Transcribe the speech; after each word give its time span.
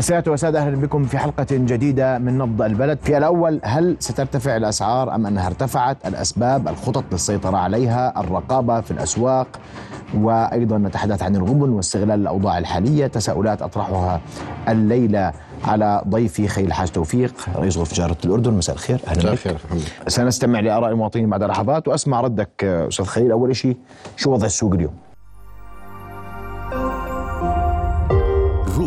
السيادة 0.00 0.30
والسادة 0.30 0.60
أهلا 0.60 0.76
بكم 0.76 1.04
في 1.04 1.18
حلقة 1.18 1.46
جديدة 1.50 2.18
من 2.18 2.38
نبض 2.38 2.62
البلد. 2.62 2.98
في 3.02 3.18
الأول 3.18 3.60
هل 3.64 3.96
سترتفع 3.98 4.56
الأسعار 4.56 5.14
أم 5.14 5.26
أنها 5.26 5.46
ارتفعت؟ 5.46 6.06
الأسباب 6.06 6.68
الخطط 6.68 7.04
للسيطرة 7.12 7.56
عليها 7.56 8.20
الرقابة 8.20 8.80
في 8.80 8.90
الأسواق 8.90 9.46
وأيضا 10.14 10.78
نتحدث 10.78 11.22
عن 11.22 11.36
الغبن 11.36 11.68
واستغلال 11.70 12.20
الأوضاع 12.20 12.58
الحالية 12.58 13.06
تساؤلات 13.06 13.62
أطرحها 13.62 14.20
الليلة 14.68 15.32
على 15.64 16.02
ضيفي 16.08 16.48
خيل 16.48 16.66
الحاج 16.66 16.88
توفيق 16.88 17.34
رئيس 17.56 17.76
غرفة 17.76 17.94
تجارة 17.94 18.16
الأردن. 18.24 18.54
مساء 18.54 18.74
الخير 18.74 19.00
أهلا 19.08 19.32
محمد 19.32 19.82
سنستمع 20.08 20.60
لآراء 20.60 20.90
المواطنين 20.90 21.30
بعد 21.30 21.42
لحظات 21.42 21.88
وأسمع 21.88 22.20
ردك 22.20 22.64
أستاذ 22.64 23.04
خيل 23.04 23.30
أول 23.30 23.56
شيء 23.56 23.76
شو 24.16 24.32
وضع 24.32 24.46
السوق 24.46 24.72
اليوم؟ 24.72 25.09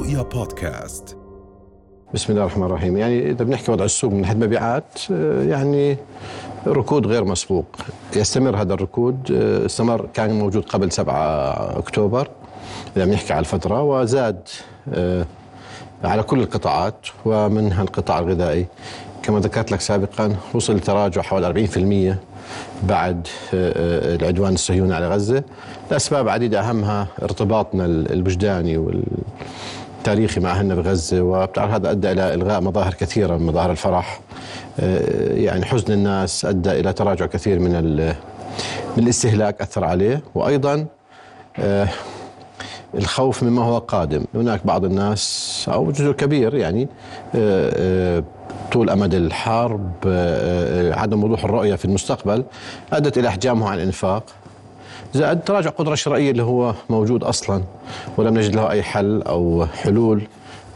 رؤيا 0.04 0.22
بودكاست. 0.22 1.18
بسم 2.14 2.34
الله 2.34 2.42
الرحمن 2.44 2.64
الرحيم. 2.64 2.98
يعني 2.98 3.30
إذا 3.30 3.44
بنحكي 3.44 3.72
وضع 3.72 3.86
السوق 3.86 4.12
من 4.12 4.22
ناحية 4.22 4.36
مبيعات 4.36 5.00
آه، 5.12 5.44
يعني 5.44 5.98
ركود 6.68 7.08
غير 7.08 7.24
مسبوق. 7.24 7.66
يستمر 8.16 8.62
هذا 8.62 8.74
الركود. 8.74 9.32
آه، 9.32 9.66
استمر 9.66 10.06
كان 10.14 10.40
موجود 10.40 10.64
قبل 10.64 10.92
7 10.92 11.16
أكتوبر. 11.78 12.28
إذا 12.98 13.06
بنحكي 13.06 13.34
على 13.34 13.40
الفترة 13.40 13.84
وزاد 13.84 14.50
آه، 14.94 15.26
على 16.04 16.24
كل 16.24 16.40
القطاعات 16.40 17.08
ومنها 17.26 17.84
القطاع 17.84 18.20
الغذائي. 18.20 18.66
كما 19.24 19.40
ذكرت 19.40 19.72
لك 19.72 19.82
سابقا 19.82 20.36
وصل 20.54 20.76
لتراجع 20.76 21.22
حوالي 21.22 21.48
40% 21.48 22.20
بعد 22.84 23.28
العدوان 23.54 24.54
الصهيوني 24.54 24.96
على 24.96 25.08
غزة. 25.10 25.44
لأسباب 25.92 26.30
عديدة 26.30 26.70
أهمها 26.70 27.08
ارتباطنا 27.22 27.86
الوجداني 27.86 28.78
تاريخي 30.04 30.40
مع 30.40 30.52
أهلنا 30.52 30.76
بغزة 30.76 31.22
وبتعرف 31.22 31.72
هذا 31.72 31.92
أدى 31.92 32.12
إلى 32.12 32.34
إلغاء 32.34 32.62
مظاهر 32.62 32.94
كثيرة 32.94 33.38
من 33.38 33.46
مظاهر 33.46 33.72
الفرح. 33.72 34.20
آه، 34.80 35.34
يعني 35.34 35.66
حزن 35.66 35.94
الناس 35.94 36.46
أدى 36.46 36.72
إلى 36.72 36.94
تراجع 36.94 37.26
كثير 37.26 37.60
من 37.60 37.72
من 38.98 39.04
الاستهلاك 39.04 39.62
أثر 39.62 39.84
عليه. 39.84 40.22
وأيضا 40.36 40.86
آه، 41.60 41.88
الخوف 42.96 43.44
مما 43.44 43.64
هو 43.64 43.78
قادم. 43.78 44.24
هناك 44.36 44.68
بعض 44.68 44.86
الناس 44.86 45.66
أو 45.74 45.92
جزء 45.92 46.12
كبير 46.12 46.56
يعني 46.56 46.88
آه، 47.36 48.24
طول 48.72 48.90
أمد 48.90 49.14
الحرب 49.14 49.92
عدم 50.98 51.24
وضوح 51.24 51.44
الرؤية 51.44 51.76
في 51.76 51.86
المستقبل 51.86 52.44
أدت 52.94 53.18
إلى 53.18 53.28
احجامه 53.28 53.70
عن 53.70 53.78
الإنفاق. 53.78 54.24
زائد 55.14 55.40
تراجع 55.40 55.70
قدرة 55.70 55.96
شرائية 55.96 56.32
اللي 56.32 56.44
هو 56.44 56.74
موجود 56.90 57.24
أصلا 57.24 57.64
ولم 58.18 58.38
نجد 58.38 58.56
له 58.56 58.70
أي 58.70 58.84
حل 58.84 59.22
أو 59.22 59.66
حلول 59.66 60.22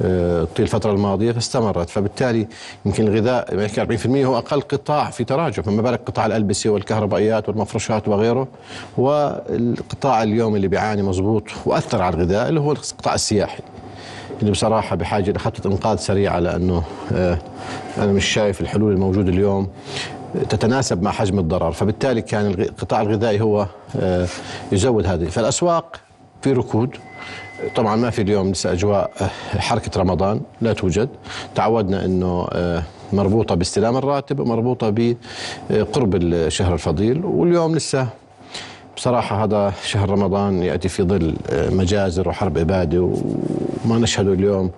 آه، 0.02 0.44
طيل 0.44 0.66
الفترة 0.66 0.92
الماضية 0.92 1.32
فاستمرت. 1.32 1.90
فبالتالي 1.90 2.48
يمكن 2.86 3.08
الغذاء 3.08 3.68
40% 3.68 4.26
هو 4.26 4.38
أقل 4.38 4.62
قطاع 4.62 5.10
في 5.10 5.24
تراجع 5.24 5.64
فما 5.64 5.82
بالك 5.82 6.02
قطاع 6.06 6.26
الألبسة 6.26 6.70
والكهربائيات 6.70 7.50
والمفروشات 7.50 8.08
وغيره. 8.08 8.48
والقطاع 8.98 10.24
اليوم 10.24 10.56
اللي 10.56 10.68
بيعاني 10.68 11.04
مضبوط 11.04 11.44
وأثر 11.66 12.02
على 12.02 12.16
الغذاء 12.16 12.50
اللي 12.50 12.60
هو 12.60 12.72
القطاع 12.72 13.14
السياحي 13.14 13.64
اللي 14.40 14.52
بصراحة 14.52 14.96
بحاجة 14.96 15.32
لخطة 15.32 15.68
إنقاذ 15.68 15.98
سريعة 15.98 16.40
لأنه 16.40 16.84
آه، 17.14 17.38
أنا 17.98 18.12
مش 18.12 18.26
شايف 18.26 18.62
الحلول 18.62 18.94
الموجودة 18.94 19.30
اليوم. 19.30 19.68
تتناسب 20.50 21.03
مع 21.03 21.11
حجم 21.11 21.39
الضرر 21.39 21.72
فبالتالي 21.72 22.22
كان 22.22 22.45
القطاع 22.45 23.02
الغذائي 23.02 23.42
هو 23.42 23.67
آه، 23.95 24.28
يزود 24.72 25.06
هذه. 25.06 25.25
فالأسواق 25.25 26.00
في 26.42 26.53
ركود. 26.53 26.89
طبعا 27.75 27.95
ما 27.95 28.09
في 28.09 28.22
اليوم 28.22 28.52
لسه 28.52 28.72
أجواء 28.72 29.11
آه، 29.22 29.59
حركة 29.59 30.00
رمضان 30.02 30.42
لا 30.61 30.73
توجد. 30.73 31.09
تعودنا 31.56 32.06
أنه 32.06 32.47
آه، 32.52 32.84
مربوطة 33.14 33.56
باستلام 33.56 33.97
الراتب 33.97 34.39
ومربوطة 34.39 34.89
بقرب 35.69 36.16
الشهر 36.16 36.73
الفضيل. 36.73 37.25
واليوم 37.25 37.75
لسه 37.75 38.07
بصراحة 38.97 39.44
هذا 39.44 39.73
شهر 39.85 40.09
رمضان 40.09 40.63
يأتي 40.63 40.90
في 40.90 41.03
ظل 41.03 41.35
مجازر 41.53 42.29
وحرب 42.29 42.57
إبادة 42.57 43.02
وما 43.85 44.00
نشهده 44.00 44.34
اليوم 44.34 44.72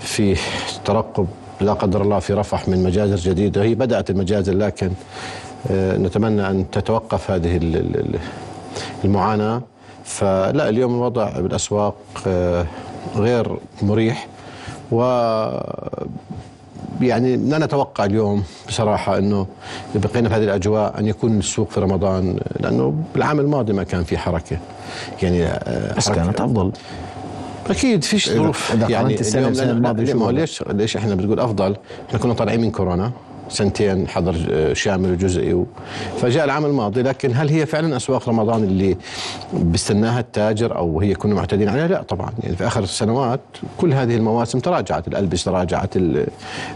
في 0.00 0.36
ترقب 0.84 1.26
لا 1.60 1.72
قدر 1.72 2.02
الله 2.02 2.18
في 2.18 2.32
رفح 2.32 2.68
من 2.68 2.82
مجازر 2.82 3.16
جديدة 3.16 3.62
هي 3.62 3.74
بدأت 3.74 4.10
المجازر 4.10 4.54
لكن 4.54 4.90
آه، 5.70 5.96
نتمنى 5.96 6.50
أن 6.50 6.70
تتوقف 6.70 7.30
هذه 7.30 7.60
المعاناة. 9.04 9.62
فلا 10.04 10.68
اليوم 10.68 10.94
الوضع 10.94 11.40
بالأسواق 11.40 11.94
آه، 12.26 12.66
غير 13.16 13.56
مريح. 13.82 14.26
و 14.92 15.00
يعني 17.00 17.36
لا 17.36 17.58
نتوقع 17.58 18.04
اليوم 18.04 18.44
بصراحة 18.68 19.18
أنه 19.18 19.46
بقينا 19.94 20.28
في 20.28 20.34
هذه 20.34 20.44
الأجواء 20.44 20.98
أن 20.98 21.06
يكون 21.06 21.38
السوق 21.38 21.70
في 21.70 21.80
رمضان 21.80 22.38
لأنه 22.60 22.94
بالعام 23.14 23.40
الماضي 23.40 23.72
ما 23.72 23.82
كان 23.82 24.04
في 24.04 24.18
حركة. 24.18 24.58
يعني 25.22 25.46
آه، 25.46 25.94
بس 25.96 26.08
كانت 26.08 26.40
أفضل. 26.40 26.72
أكيد 27.70 28.04
فيش 28.04 28.30
ظروف. 28.30 28.76
يعني 28.88 29.20
السنة 29.20 29.48
السنة 29.48 29.70
الماضيه 29.70 30.12
شو 30.12 30.30
ليش 30.30 30.62
ليش 30.70 30.96
إحنا 30.96 31.14
بتقول 31.14 31.40
أفضل؟ 31.40 31.76
إحنا 32.08 32.18
كنا 32.18 32.34
طالعين 32.34 32.60
من 32.60 32.70
كورونا 32.70 33.12
سنتين 33.48 34.08
حظر 34.08 34.34
شامل 34.74 35.12
وجزئي 35.12 35.54
و... 35.54 35.66
فجاء 36.20 36.44
العام 36.44 36.64
الماضي. 36.64 37.02
لكن 37.02 37.30
هل 37.34 37.48
هي 37.48 37.66
فعلا 37.66 37.96
أسواق 37.96 38.28
رمضان 38.28 38.64
اللي 38.64 38.96
بيستناها 39.52 40.20
التاجر 40.20 40.76
أو 40.76 41.00
هي 41.00 41.14
كنا 41.14 41.34
معتادين 41.34 41.68
عليها؟ 41.68 41.88
لا 41.88 42.02
طبعا. 42.02 42.32
يعني 42.42 42.56
في 42.56 42.66
آخر 42.66 42.82
السنوات 42.82 43.40
كل 43.78 43.92
هذه 43.92 44.16
المواسم 44.16 44.58
تراجعت. 44.58 45.08
الألبس 45.08 45.44
تراجعت 45.44 45.90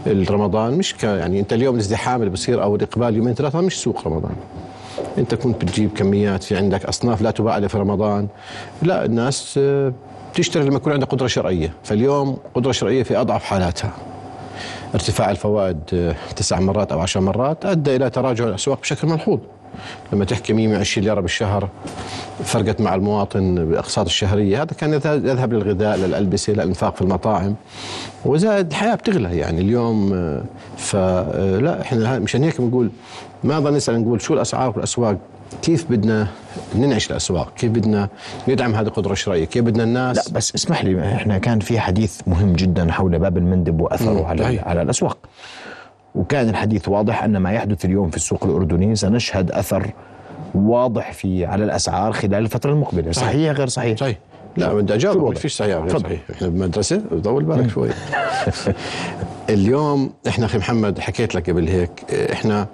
الرمضان 0.07 0.73
مش 0.73 0.95
ك... 0.95 1.03
يعني 1.03 1.39
أنت 1.39 1.53
اليوم 1.53 1.75
الازدحام 1.75 2.19
اللي 2.19 2.31
بصير 2.31 2.63
أو 2.63 2.75
الإقبال 2.75 3.15
يومين 3.15 3.33
ثلاثة 3.33 3.61
مش 3.61 3.81
سوق 3.81 4.07
رمضان. 4.07 4.35
أنت 5.17 5.35
كنت 5.35 5.61
بتجيب 5.61 5.89
كميات 5.93 6.43
في 6.43 6.57
عندك 6.57 6.85
أصناف 6.85 7.21
لا 7.21 7.31
تباع 7.31 7.67
في 7.67 7.77
رمضان. 7.77 8.27
لا 8.81 9.05
الناس 9.05 9.59
تشتري 10.33 10.63
لما 10.63 10.75
يكون 10.75 10.93
عندها 10.93 11.07
قدرة 11.07 11.27
شرعية. 11.27 11.73
فاليوم 11.83 12.37
قدرة 12.55 12.71
شرعية 12.71 13.03
في 13.03 13.17
أضعف 13.17 13.43
حالاتها. 13.43 13.91
ارتفاع 14.93 15.31
الفوائد 15.31 15.79
آه، 15.93 16.15
تسع 16.35 16.59
مرات 16.59 16.91
أو 16.91 16.99
عشر 16.99 17.19
مرات 17.19 17.65
أدى 17.65 17.95
إلى 17.95 18.09
تراجع 18.09 18.43
الأسواق 18.43 18.81
بشكل 18.81 19.07
ملحوظ. 19.07 19.39
لما 20.13 20.25
تحكي 20.25 20.53
120 20.53 21.07
ليرة 21.07 21.21
بالشهر 21.21 21.69
فرقت 22.43 22.81
مع 22.81 22.95
المواطن 22.95 23.69
بأقساط 23.69 24.05
الشهرية. 24.05 24.61
هذا 24.61 24.73
كان 24.73 24.93
يذهب 25.03 25.53
للغذاء 25.53 25.97
للألبسة 25.97 26.53
للإنفاق 26.53 26.95
في 26.95 27.01
المطاعم. 27.01 27.55
وزائد 28.25 28.67
الحياة 28.67 28.95
بتغلى 28.95 29.37
يعني. 29.37 29.61
اليوم 29.61 30.13
آه، 30.13 30.43
فلا 30.77 31.77
آه، 31.77 31.81
إحنا 31.81 32.19
مشان 32.19 32.43
هيك 32.43 32.61
بنقول 32.61 32.89
ما 33.43 33.59
ظل 33.59 33.73
نسأل 33.73 34.01
نقول 34.01 34.21
شو 34.21 34.33
الأسعار 34.33 34.71
في 34.71 34.77
الأسواق 34.77 35.17
كيف 35.61 35.91
بدنا 35.91 36.27
ننعش 36.75 37.11
الأسواق؟ 37.11 37.53
كيف 37.53 37.71
بدنا 37.71 38.09
ندعم 38.47 38.75
هذه 38.75 38.87
القدرة 38.87 39.11
الشرائية؟ 39.11 39.45
كيف 39.45 39.63
بدنا 39.63 39.83
الناس؟ 39.83 40.27
لا 40.27 40.33
بس 40.33 40.55
اسمح 40.55 40.83
لي 40.83 41.15
إحنا 41.15 41.37
كان 41.37 41.59
في 41.59 41.79
حديث 41.79 42.21
مهم 42.27 42.53
جدا 42.53 42.91
حول 42.91 43.19
باب 43.19 43.37
المندب 43.37 43.81
وأثره 43.81 44.25
على 44.25 44.59
على 44.59 44.81
الأسواق. 44.81 45.17
وكان 46.15 46.49
الحديث 46.49 46.89
واضح 46.89 47.23
أن 47.23 47.37
ما 47.37 47.51
يحدث 47.51 47.85
اليوم 47.85 48.09
في 48.09 48.17
السوق 48.17 48.43
الأردني 48.43 48.95
سنشهد 48.95 49.51
أثر 49.51 49.91
واضح 50.55 51.11
في 51.11 51.45
على 51.45 51.63
الأسعار 51.63 52.11
خلال 52.11 52.35
الفترة 52.35 52.71
المقبلة، 52.71 53.11
صحيح. 53.11 53.51
غير 53.51 53.67
صحيح؟ 53.67 53.97
صحيح. 53.97 54.17
لا 54.57 54.73
بدي 54.73 54.93
اجاوب 54.93 55.29
ما 55.29 55.35
فيش 55.35 55.53
صحيح 55.53 55.77
غير 55.77 55.99
صحيح. 55.99 56.19
إحنا 56.31 56.47
بمدرسة 56.47 57.01
طول 57.23 57.43
بالك 57.43 57.69
شوي. 57.69 57.89
اليوم 59.49 60.13
إحنا 60.27 60.45
أخي 60.45 60.57
محمد 60.57 60.99
حكيت 60.99 61.35
لك 61.35 61.49
قبل 61.49 61.67
هيك 61.67 62.13
إحنا 62.13 62.67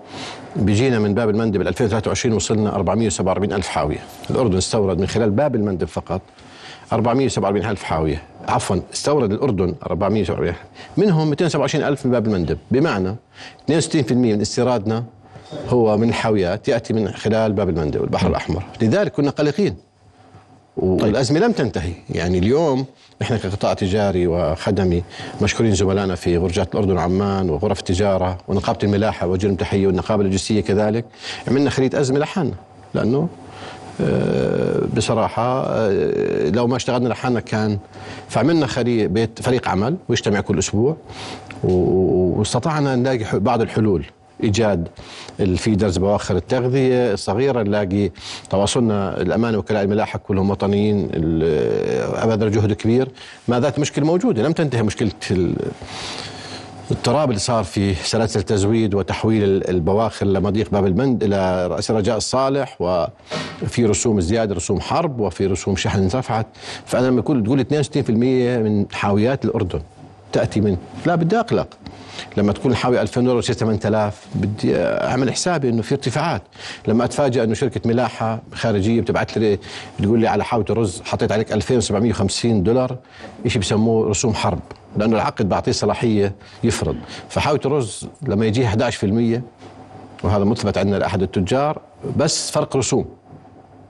بيجينا 0.56 1.00
من 1.00 1.14
باب 1.14 1.30
المندب 1.30 1.62
2023 1.62 2.36
وصلنا 2.36 2.76
447 2.76 3.54
ألف 3.54 3.68
حاوية. 3.68 4.00
الأردن 4.30 4.58
استورد 4.58 5.00
من 5.00 5.08
خلال 5.08 5.30
باب 5.30 5.56
المندب 5.56 5.88
فقط 5.88 6.22
447 6.94 7.66
ألف 7.66 7.84
حاوية. 7.84 8.22
عفوا 8.48 8.76
استورد 8.94 9.32
الأردن 9.32 9.76
447 9.90 10.54
منهم 10.98 11.30
227 11.30 11.86
ألف 11.86 12.06
من 12.06 12.12
باب 12.12 12.26
المندب. 12.28 12.58
بمعنى 12.72 13.16
62% 13.72 14.12
من 14.12 14.42
استيرادنا 14.42 15.04
هو 15.70 15.98
من 15.98 16.10
الحاويات 16.10 16.68
يأتي 16.68 16.94
من 16.94 17.08
خلال 17.08 17.54
باب 17.54 17.70
المندب 17.70 18.02
والبحر 18.02 18.28
الأحمر. 18.28 18.64
لذلك 18.82 19.12
كنا 19.12 19.30
قلقين. 19.30 19.87
والأزمة 20.78 21.40
لم 21.40 21.52
تنتهي. 21.52 21.94
يعني 22.10 22.38
اليوم 22.38 22.86
إحنا 23.22 23.38
كقطاع 23.38 23.74
تجاري 23.74 24.28
وخدمي 24.28 25.04
مشكورين 25.42 25.76
زملائنا 25.76 26.16
في 26.16 26.38
غرجات 26.38 26.74
الأردن 26.76 26.98
وعمان 26.98 27.50
وغرف 27.50 27.80
التجارة 27.80 28.38
ونقابة 28.48 28.80
الملاحة 28.84 29.28
وجه 29.28 29.54
تحية 29.54 29.88
والنقابة 29.88 30.22
اللوجستية 30.22 30.62
كذلك 30.62 31.06
عملنا 31.48 31.70
خريطة 31.70 32.00
أزمة 32.00 32.20
لحالنا. 32.20 32.56
لأنه 32.94 33.30
آه، 34.02 34.82
بصراحة 34.98 35.64
آه، 35.68 36.50
لو 36.50 36.68
ما 36.68 36.76
اشتغلنا 36.76 37.10
لحالنا 37.10 37.40
كان 37.40 37.80
فعملنا 38.30 38.68
بيت 38.86 39.42
فريق 39.42 39.68
عمل 39.68 39.96
ويجتمع 40.10 40.42
كل 40.42 40.60
أسبوع 40.60 40.98
واستطعنا 41.64 42.96
نلاقي 42.96 43.40
بعض 43.40 43.62
الحلول. 43.62 44.06
إيجاد 44.44 44.88
الفيدرز 45.40 45.98
بواخر 45.98 46.36
التغذية 46.36 47.14
الصغيرة 47.14 47.64
نلاقي 47.64 48.12
تواصلنا 48.50 49.22
الامانه 49.22 49.58
وكلاء 49.58 49.84
الملاحه 49.84 50.20
كلهم 50.20 50.50
وطنيين 50.50 51.10
ابذل 52.16 52.52
جهد 52.52 52.74
كبير. 52.74 53.08
ما 53.48 53.60
ذات 53.60 53.80
مشكلة 53.80 54.06
موجودة 54.06 54.44
لم 54.44 54.52
تنتهي 54.52 54.84
مشكلة 54.84 55.12
التراب 56.92 57.30
اللي 57.30 57.40
صار 57.40 57.64
في 57.64 57.94
سلاسل 57.94 58.40
التزويد 58.40 58.94
وتحويل 58.94 59.70
البواخر 59.70 60.26
لمضيق 60.26 60.70
باب 60.72 60.86
المند 60.86 61.24
إلى 61.24 61.68
رأس 61.68 61.92
رجاء 61.92 62.18
الصالح 62.18 62.78
وفي 62.82 63.86
رسوم 63.86 64.20
زيادة 64.20 64.56
رسوم 64.56 64.80
حرب 64.82 65.20
وفي 65.20 65.48
رسوم 65.48 65.76
شحن 65.76 66.00
انرفعت 66.00 66.48
فأنا 66.86 67.08
لما 67.08 67.22
تقول 67.22 67.66
62% 68.06 68.10
من 68.10 68.86
حاويات 68.92 69.46
الأردن 69.46 69.82
تأتي 70.32 70.62
من 70.62 70.78
لا 71.06 71.16
بدي 71.16 71.40
اقلق 71.40 71.68
لما 72.38 72.54
تكون 72.54 72.72
الحاويه 72.72 73.02
2000 73.02 73.22
دولار 73.22 73.42
8000 73.42 74.28
بدي 74.36 74.78
أعمل 74.78 75.34
حسابي 75.34 75.70
إنه 75.70 75.82
في 75.82 75.96
ارتفاعات. 75.96 76.42
لما 76.88 77.06
اتفاجئ 77.06 77.44
إنه 77.44 77.54
شركة 77.54 77.82
ملاحة 77.86 78.42
خارجية 78.54 79.02
بتبعث 79.02 79.38
لي 79.38 79.60
تقول 80.04 80.20
لي 80.20 80.28
على 80.28 80.44
حاوية 80.44 80.66
رز 80.70 81.02
حطيت 81.06 81.32
عليك 81.32 81.52
2750 81.52 82.64
دولار 82.64 82.98
شيء 83.48 83.62
بسموه 83.62 84.10
رسوم 84.10 84.34
حرب 84.34 84.60
لأنه 84.98 85.16
العقد 85.16 85.50
بعطيه 85.50 85.72
صلاحية 85.72 86.36
يفرض. 86.64 86.96
فحاوية 87.30 87.62
الرز 87.66 88.08
لما 88.22 88.46
يجي 88.46 88.68
11% 88.68 89.42
وهذا 90.24 90.44
مثبت 90.44 90.78
عندنا 90.78 90.96
لأحد 90.96 91.22
التجار 91.22 91.82
بس 92.18 92.52
فرق 92.52 92.78
رسوم 92.78 93.06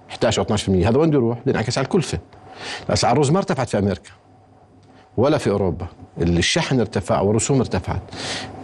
11 0.09 0.41
أو 0.41 0.57
12% 0.57 0.69
هذا 0.69 0.97
وين 0.97 1.09
بده 1.09 1.18
يروح؟ 1.19 1.39
بينعكس 1.45 1.77
على 1.77 1.85
الكلفة. 1.85 2.19
اسعار 2.89 3.13
الرز 3.13 3.29
ما 3.31 3.38
ارتفعت 3.38 3.69
في 3.69 3.79
أمريكا 3.79 4.12
ولا 5.18 5.38
في 5.38 5.50
أوروبا. 5.50 5.88
الشحن 6.21 6.79
ارتفع 6.79 7.21
والرسوم 7.21 7.59
ارتفعت. 7.59 8.01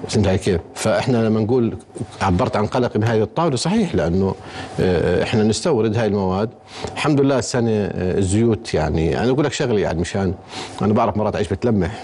فهمت 0.09 0.27
علي 0.27 0.37
كيف؟ 0.37 0.61
فإحنا 0.75 1.17
لما 1.17 1.39
نقول 1.39 1.77
عبرت 2.21 2.55
عن 2.55 2.65
قلقي 2.65 2.99
من 2.99 3.05
هذه 3.07 3.21
الطاولة 3.21 3.55
صحيح 3.55 3.95
لأنه 3.95 4.35
آه، 4.79 5.23
إحنا 5.23 5.43
نستورد 5.43 5.97
هاي 5.97 6.07
المواد. 6.07 6.49
الحمد 6.93 7.21
لله 7.21 7.39
السنة 7.39 7.71
آه، 7.71 8.17
الزيوت 8.17 8.73
يعني 8.73 9.19
أنا 9.23 9.29
أقول 9.31 9.45
لك 9.45 9.53
شغله 9.53 9.79
يعني 9.79 10.01
مشان 10.01 10.33
أنا 10.81 10.93
بعرف 10.93 11.17
مرات 11.17 11.35
عيش 11.35 11.47
بتلمح. 11.49 12.03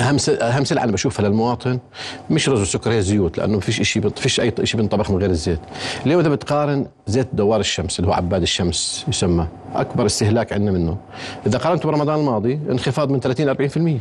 أهم 0.00 0.16
أهم 0.42 0.64
سلعة 0.64 0.84
أنا 0.84 0.92
بشوفها 0.92 1.28
للمواطن 1.28 1.78
مش 2.30 2.48
رز 2.48 2.60
وسكر 2.60 2.90
هي 2.90 2.98
الزيوت 2.98 3.38
لأنه 3.38 3.54
ما 3.54 3.60
فيش 3.60 3.82
شيء 3.82 4.08
فيش 4.08 4.40
أي 4.40 4.52
شيء 4.64 4.80
بينطبخ 4.80 5.10
من 5.10 5.18
غير 5.18 5.30
الزيت. 5.30 5.58
اليوم 6.06 6.20
إذا 6.20 6.28
بتقارن 6.28 6.86
زيت 7.06 7.28
دوار 7.32 7.60
الشمس 7.60 7.98
اللي 7.98 8.10
هو 8.10 8.14
عباد 8.14 8.42
الشمس 8.42 9.04
يسمى 9.08 9.46
أكبر 9.74 10.06
استهلاك 10.06 10.52
عندنا 10.52 10.70
منه. 10.70 10.96
إذا 11.46 11.58
قارنته 11.58 11.88
برمضان 11.88 12.18
الماضي 12.20 12.60
انخفاض 12.70 13.10
من 13.10 13.20
30 13.20 13.98
40% 13.98 14.00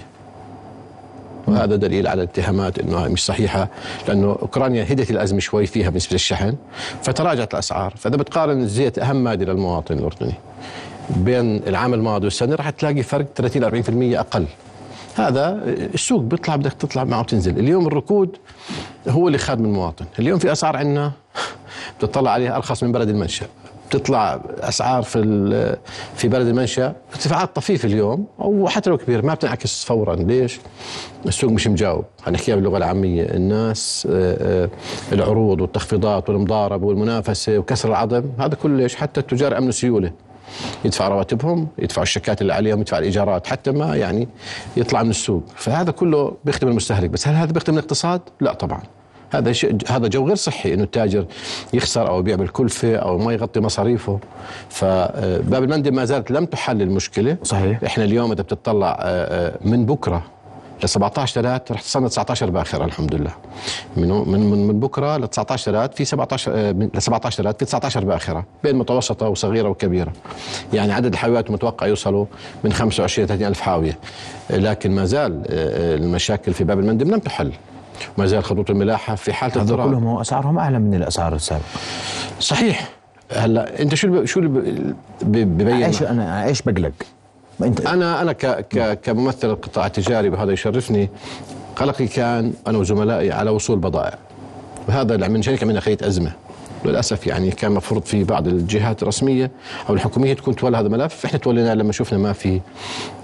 وهذا 1.47 1.75
دليل 1.75 2.07
على 2.07 2.23
الاتهامات 2.23 2.79
انها 2.79 3.07
مش 3.07 3.25
صحيحة 3.25 3.67
لأنه 4.07 4.27
أوكرانيا 4.41 4.83
هدت 4.83 5.11
الأزمة 5.11 5.39
شوي 5.39 5.65
فيها 5.65 5.88
بالنسبة 5.88 6.13
للشحن 6.13 6.55
فتراجعت 7.03 7.53
الأسعار 7.53 7.93
فإذا 7.97 8.15
بتقارن 8.15 8.61
الزيت 8.61 8.99
أهم 8.99 9.23
مادة 9.23 9.45
للمواطن 9.45 9.97
الأردني. 9.97 10.33
بين 11.09 11.55
العام 11.67 11.93
الماضي 11.93 12.25
والسنة 12.25 12.55
راح 12.55 12.69
تلاقي 12.69 13.03
فرق 13.03 13.25
30 13.35 13.83
40% 14.15 14.19
أقل. 14.19 14.45
هذا 15.15 15.59
السوق 15.93 16.21
بيطلع 16.21 16.55
بدك 16.55 16.73
تطلع 16.73 17.03
معه 17.03 17.19
وتنزل 17.19 17.59
اليوم 17.59 17.88
الركود 17.88 18.38
هو 19.07 19.27
اللي 19.27 19.38
خادم 19.38 19.65
المواطن 19.65 20.05
اليوم 20.19 20.39
في 20.39 20.51
أسعار 20.51 20.77
عندنا 20.77 21.11
بتطلع 21.99 22.31
عليها 22.31 22.55
أرخص 22.55 22.83
من 22.83 22.91
بلد 22.91 23.09
المنشأ. 23.09 23.45
بتطلع 23.91 24.41
أسعار 24.59 25.03
في 25.03 25.77
في 26.15 26.27
بلد 26.27 26.47
المنشأ. 26.47 26.93
ارتفاعات 27.13 27.55
طفيفة 27.55 27.88
اليوم 27.88 28.25
أو 28.41 28.67
حتى 28.67 28.89
لو 28.89 28.97
كبير 28.97 29.25
ما 29.25 29.33
بتنعكس 29.33 29.83
فورا. 29.83 30.15
ليش؟ 30.15 30.59
السوق 31.25 31.51
مش 31.51 31.67
مجاوب. 31.67 32.05
حنحكيها 32.25 32.55
باللغة 32.55 32.77
العامية. 32.77 33.23
الناس 33.23 34.07
آه، 34.11 34.63
آه، 34.63 34.69
العروض 35.11 35.61
والتخفيضات 35.61 36.29
والمضاربة 36.29 36.88
والمنافسة 36.88 37.57
وكسر 37.57 37.89
العظم 37.89 38.23
هذا 38.39 38.55
كله 38.55 38.77
ليش؟ 38.77 38.95
حتى 38.95 39.19
التجار 39.19 39.57
امنوا 39.57 39.71
سيوله 39.71 40.11
يدفع 40.85 41.07
رواتبهم 41.07 41.67
يدفعوا 41.79 42.03
الشيكات 42.03 42.41
اللي 42.41 42.53
عليهم 42.53 42.81
يدفع 42.81 42.97
الإيجارات 42.97 43.47
حتى 43.47 43.71
ما 43.71 43.95
يعني 43.95 44.27
يطلع 44.77 45.03
من 45.03 45.09
السوق. 45.09 45.43
فهذا 45.55 45.91
كله 45.91 46.33
بيخدم 46.45 46.67
المستهلك. 46.67 47.09
بس 47.09 47.27
هل 47.27 47.35
هذا 47.35 47.51
بيخدم 47.51 47.73
الاقتصاد؟ 47.73 48.21
لا 48.41 48.53
طبعا. 48.53 48.81
هذا 49.31 49.51
شيء 49.51 49.78
هذا 49.88 50.07
جو 50.07 50.28
غير 50.28 50.36
صحي 50.36 50.74
إنه 50.74 50.83
التاجر 50.83 51.25
يخسر 51.74 52.10
أو 52.10 52.19
يبيع 52.19 52.36
بالكلفة 52.36 52.95
أو 52.95 53.18
ما 53.18 53.33
يغطي 53.33 53.60
مصاريفه. 53.60 54.19
فباب 54.69 55.63
المندب 55.63 55.94
ما 55.94 56.06
زالت 56.06 56.31
لم 56.31 56.45
تحل 56.45 56.81
المشكلة. 56.81 57.38
صحيح. 57.44 57.83
إحنا 57.86 58.04
اليوم 58.04 58.31
إذا 58.31 58.42
بتطلع 58.42 58.98
آه، 59.01 59.48
آه، 59.48 59.57
من 59.62 59.86
بكرة 59.86 60.24
ل 60.83 60.89
17 60.89 61.42
3 61.42 61.74
رح 61.74 61.81
تصنع 61.81 62.07
19 62.07 62.50
باخرة 62.50 62.86
الحمد 62.86 63.16
لله 63.16 63.31
من 63.98 64.10
من 64.10 64.68
من 64.68 64.80
بكرة 64.80 65.18
ل 65.18 65.28
19 65.28 65.72
3 65.72 65.95
في 65.95 66.06
17 66.06 66.51
ل 66.95 67.01
17 67.01 67.44
3 67.44 67.57
في 67.57 67.66
19 67.66 68.06
باخرة 68.06 68.45
بين 68.63 68.75
متوسطة 68.75 69.30
وصغيرة 69.30 69.69
وكبيرة. 69.69 70.13
يعني 70.74 70.94
عدد 70.94 71.13
الحاويات 71.13 71.51
متوقع 71.51 71.88
يوصلوا 71.88 72.25
من 72.63 72.74
25 72.74 73.27
30 73.27 73.48
ألف 73.48 73.62
حاوية. 73.62 73.98
لكن 74.50 74.92
ما 74.92 75.06
زال 75.06 75.44
آه، 75.48 75.95
المشاكل 75.95 76.54
في 76.54 76.63
باب 76.63 76.80
المندب 76.80 77.07
لم 77.07 77.19
تحل. 77.19 77.51
ما 78.18 78.25
زال 78.25 78.44
خطوط 78.44 78.69
الملاحة 78.69 79.15
في 79.15 79.33
حالة 79.33 79.62
اضطراب 79.62 79.89
كلهم 79.89 80.18
أسعارهم 80.18 80.57
أعلى 80.57 80.80
من 80.80 80.94
الأسعار 80.94 81.36
السابقة. 81.36 81.65
صحيح. 82.39 82.89
هلا 83.31 83.81
أنت 83.81 83.95
شو 83.95 84.25
شو 84.25 84.39
اللي 84.39 84.95
ببين؟ 85.21 85.83
إيش 85.83 86.03
أنا 86.03 86.45
إيش 86.45 86.62
بقلق. 86.62 86.92
أنت؟ 87.63 87.81
أنا 87.81 88.21
أنا 88.21 88.31
ك 88.31 88.45
ك 88.45 89.00
كممثل 89.01 89.50
القطاع 89.50 89.86
التجاري 89.86 90.30
وهذا 90.30 90.51
يشرفني. 90.51 91.09
قلقي 91.75 92.07
كان 92.07 92.53
أنا 92.68 92.77
وزملائي 92.77 93.31
على 93.31 93.50
وصول 93.50 93.80
بضائع. 93.80 94.18
وهذا 94.88 95.27
من 95.27 95.42
شركة 95.42 95.65
من 95.65 95.80
خيط 95.80 96.03
أزمة. 96.03 96.31
للأسف 96.86 97.27
يعني 97.27 97.51
كان 97.51 97.71
مفروض 97.71 98.03
في 98.03 98.24
بعض 98.24 98.48
الجهات 98.48 99.03
الرسمية 99.03 99.51
أو 99.89 99.94
الحكومية 99.94 100.33
تكون 100.33 100.56
تولى 100.56 100.77
هذا 100.77 100.88
الملف. 100.88 101.25
إحنا 101.25 101.39
تولينا 101.39 101.75
لما 101.75 101.92
شفنا 101.92 102.19
ما 102.19 102.33
في 102.33 102.56
آه، 102.56 102.59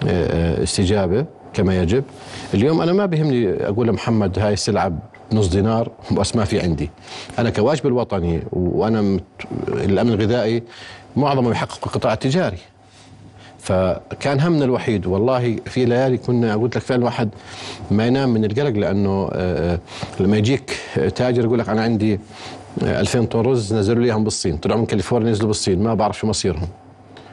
آه، 0.08 0.64
استجابة. 0.64 1.26
كما 1.58 1.82
يجب. 1.82 2.04
اليوم 2.54 2.82
أنا 2.82 2.94
ما 2.94 3.06
بيهمني 3.06 3.68
أقول 3.68 3.88
لمحمد 3.88 4.40
هاي 4.40 4.54
السلعة 4.54 4.92
بنص 5.32 5.48
دينار 5.48 5.92
بس 6.12 6.36
ما 6.36 6.46
في 6.46 6.60
عندي. 6.60 6.90
أنا 7.40 7.50
كواجب 7.50 7.88
الوطني 7.88 8.42
وأنا 8.52 9.20
الأمن 9.68 10.14
الغذائي 10.14 10.64
معظمه 11.16 11.52
يحقق 11.52 11.80
القطاع 11.86 12.14
التجاري. 12.14 12.58
فكان 13.60 14.40
همنا 14.40 14.66
الوحيد 14.66 15.08
والله 15.08 15.56
في 15.66 15.86
ليالي 15.86 16.18
كنا 16.18 16.56
قلت 16.56 16.76
لك 16.76 16.82
فعلا 16.82 17.00
الواحد 17.00 17.30
ما 17.92 18.08
ينام 18.08 18.30
من 18.30 18.46
القلق 18.46 18.80
لأنه 18.80 19.30
آه، 19.34 19.80
لما 20.20 20.38
يجيك 20.38 20.78
تاجر 21.16 21.44
يقول 21.46 21.60
لك 21.60 21.70
أنا 21.70 21.82
عندي 21.82 22.20
2000 22.82 23.26
طن 23.26 23.40
رز 23.40 23.74
نزلوا 23.74 24.02
لي 24.02 24.08
إياهم 24.08 24.24
بالصين 24.24 24.58
طلعوا 24.58 24.80
من 24.80 24.86
كاليفورنيا 24.86 25.32
نزلوا 25.32 25.48
بالصين 25.48 25.84
ما 25.84 25.94
بعرف 25.94 26.20
شو 26.20 26.28
مصيرهم. 26.28 26.68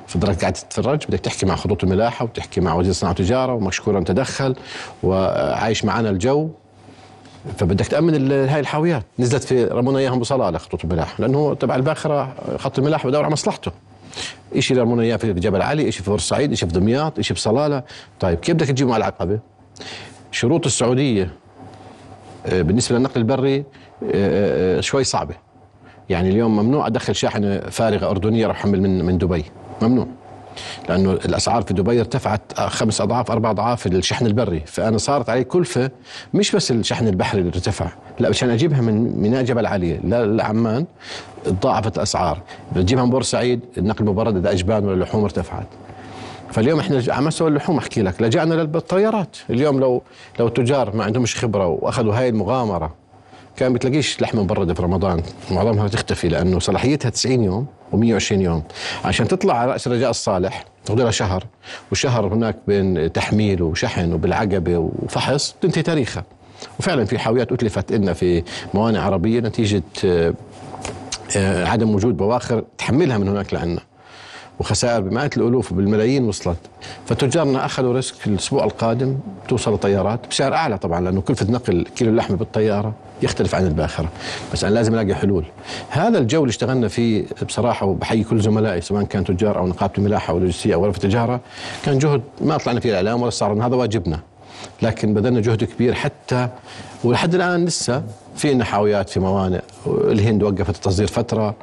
فضلك 0.06 0.40
قاعد 0.40 0.52
تتفرج 0.52 1.06
بدك 1.08 1.20
تحكي 1.20 1.46
مع 1.46 1.56
خطوط 1.56 1.84
الملاحة 1.84 2.24
وتحكي 2.24 2.60
مع 2.60 2.74
وزير 2.74 2.90
الصناعه 2.90 3.12
والتجاره 3.12 3.54
ومشكورا 3.54 4.00
تدخل 4.00 4.56
وعايش 5.02 5.84
معنا 5.84 6.10
الجو. 6.10 6.50
فبدك 7.58 7.86
تأمن 7.86 8.32
هاي 8.32 8.60
الحاويات. 8.60 9.04
نزلت 9.18 9.44
في 9.44 9.64
رمونا 9.64 9.98
إياهم 9.98 10.18
بصلاله 10.18 10.58
خطوط 10.58 10.84
الملاحة 10.84 11.14
لأنه 11.18 11.54
تبع 11.54 11.76
الباخرة 11.76 12.34
خط 12.58 12.78
الملاحة 12.78 13.08
بدور 13.08 13.24
على 13.24 13.32
مصلحته. 13.32 13.72
شيء 14.58 14.78
رمونا 14.78 15.02
إياه 15.02 15.16
في 15.16 15.32
جبل 15.32 15.62
علي 15.62 15.92
شيء 15.92 16.02
في 16.02 16.10
بورسعيد 16.10 16.54
شيء 16.54 16.68
في 16.68 16.74
دمياط 16.74 17.20
شيء 17.20 17.36
في 17.36 17.42
صلالة. 17.42 17.82
طيب 18.20 18.38
كيف 18.38 18.54
بدك 18.54 18.66
تجيبهم 18.66 18.92
على 18.92 19.00
العقبة؟ 19.00 19.38
شروط 20.32 20.66
السعودية 20.66 21.30
آه، 22.46 22.62
بالنسبة 22.62 22.96
للنقل 22.96 23.20
البري 23.20 23.56
آه، 23.58 23.64
آه، 24.04 24.80
شوي 24.80 25.04
صعبة. 25.04 25.34
يعني 26.08 26.30
اليوم 26.30 26.56
ممنوع 26.56 26.86
أدخل 26.86 27.14
شاحنه 27.14 27.60
فارغه 27.60 28.10
أردنية 28.10 28.44
أروح 28.44 28.56
أحمل 28.56 28.82
من 28.82 29.04
من 29.04 29.18
دبي. 29.18 29.44
ممنوع. 29.88 30.06
لأنه 30.88 31.12
الأسعار 31.12 31.62
في 31.62 31.74
دبي 31.74 32.00
ارتفعت 32.00 32.60
خمس 32.60 33.00
أضعاف 33.00 33.30
أربع 33.30 33.50
أضعاف 33.50 33.86
الشحن 33.86 34.26
البري. 34.26 34.62
فأنا 34.66 34.98
صارت 34.98 35.30
علي 35.30 35.44
كلفة 35.44 35.90
مش 36.34 36.56
بس 36.56 36.70
الشحن 36.70 37.08
البحري 37.08 37.40
اللي 37.40 37.52
ارتفع 37.54 37.86
لا 38.18 38.28
عشان 38.28 38.50
أجيبها 38.50 38.80
من 38.80 39.20
ميناء 39.22 39.42
جبل 39.42 39.66
علي. 39.66 40.00
لعمان 40.04 40.84
تضاعفت 41.44 41.96
الأسعار. 41.96 42.40
بتجيبها 42.76 43.04
من 43.04 43.10
بورسعيد 43.10 43.60
النقل 43.78 44.04
المبرد 44.04 44.36
اذا 44.36 44.50
أجبان 44.50 44.84
ولا 44.84 44.94
اللحوم 44.94 45.24
ارتفعت. 45.24 45.66
فاليوم 46.52 46.80
إحنا 46.80 47.02
على 47.08 47.26
مستوى 47.26 47.48
اللحوم 47.48 47.78
أحكي 47.78 48.02
لك 48.02 48.22
لجأنا 48.22 48.54
للطيارات. 48.54 49.36
اليوم 49.50 49.80
لو 49.80 50.02
لو 50.40 50.46
التجار 50.46 50.96
ما 50.96 51.04
عندهمش 51.04 51.36
خبرة 51.36 51.66
وأخذوا 51.66 52.14
هاي 52.14 52.28
المغامرة 52.28 52.94
كان 53.56 53.72
بتلاقيش 53.72 54.22
لحمة 54.22 54.42
مبردة 54.42 54.74
في 54.74 54.82
رمضان. 54.82 55.22
معظمها 55.50 55.88
تختفي 55.88 56.28
لأنه 56.28 56.58
صلاحيتها 56.58 57.08
90 57.10 57.44
يوم 57.44 57.66
و120 57.92 58.32
يوم. 58.32 58.62
عشان 59.04 59.28
تطلع 59.28 59.58
على 59.58 59.72
رأس 59.72 59.88
رجاء 59.88 60.10
الصالح 60.10 60.64
تاخذ 60.84 60.98
لها 60.98 61.10
شهر 61.10 61.44
وشهر 61.92 62.34
هناك 62.34 62.56
بين 62.66 63.12
تحميل 63.12 63.62
وشحن 63.62 64.12
وبالعقبة 64.12 64.78
وفحص 64.78 65.54
تنتهي 65.60 65.82
تاريخها. 65.82 66.24
وفعلا 66.78 67.04
في 67.04 67.18
حاويات 67.18 67.52
أتلفت 67.52 67.92
لنا 67.92 68.12
في 68.12 68.42
موانئ 68.74 68.98
عربية 68.98 69.40
نتيجة 69.40 69.82
آه، 70.04 71.64
عدم 71.64 71.94
وجود 71.94 72.16
بواخر 72.16 72.64
تحملها 72.78 73.18
من 73.18 73.28
هناك 73.28 73.54
لعنا. 73.54 73.80
وخسائر 74.60 75.00
بمئات 75.00 75.36
الألوف 75.36 75.72
وبالملايين 75.72 76.24
وصلت. 76.24 76.56
فتجارنا 77.06 77.64
أخذوا 77.64 77.94
risk 77.94 78.26
الأسبوع 78.26 78.64
القادم 78.64 79.16
توصل 79.48 79.72
الطيارات 79.72 80.20
بسعر 80.30 80.54
أعلى 80.54 80.78
طبعا 80.78 81.00
لأنه 81.00 81.20
كلفه 81.20 81.46
نقل 81.50 81.86
كيلو 81.96 82.10
اللحمه 82.10 82.36
بالطيارة 82.36 82.92
يختلف 83.22 83.54
عن 83.54 83.66
الباخرة. 83.66 84.08
بس 84.52 84.64
أنا 84.64 84.74
لازم 84.74 84.94
ألاقي 84.94 85.14
حلول. 85.14 85.44
هذا 85.88 86.18
الجو 86.18 86.40
اللي 86.42 86.50
اشتغلنا 86.50 86.88
فيه 86.88 87.24
بصراحة 87.46 87.86
وبحيي 87.86 88.24
كل 88.24 88.40
زملائي 88.40 88.80
سواء 88.80 89.04
كان 89.04 89.24
تجار 89.24 89.58
أو 89.58 89.66
نقابة 89.66 89.92
الملاحه 89.98 90.30
أو 90.30 90.38
اللوجستيه 90.38 90.74
أو 90.74 90.84
غرفة 90.84 90.96
التجاره 90.96 91.40
كان 91.84 91.98
جهد 91.98 92.22
ما 92.40 92.56
طلعنا 92.56 92.80
فيه 92.80 92.90
الإعلام 92.90 93.22
ولا 93.22 93.30
صار 93.30 93.66
هذا 93.66 93.76
واجبنا. 93.76 94.20
لكن 94.82 95.14
بذلنا 95.14 95.40
جهد 95.40 95.64
كبير 95.64 95.94
حتى 95.94 96.48
ولحد 97.04 97.34
الآن 97.34 97.64
لسه 97.64 98.02
في 98.36 98.54
نحاويات 98.54 99.10
في 99.10 99.20
موانئ. 99.20 99.60
الهند 99.86 100.42
وقفت 100.42 100.76
التصدير 100.76 101.06
فترة. 101.06 101.54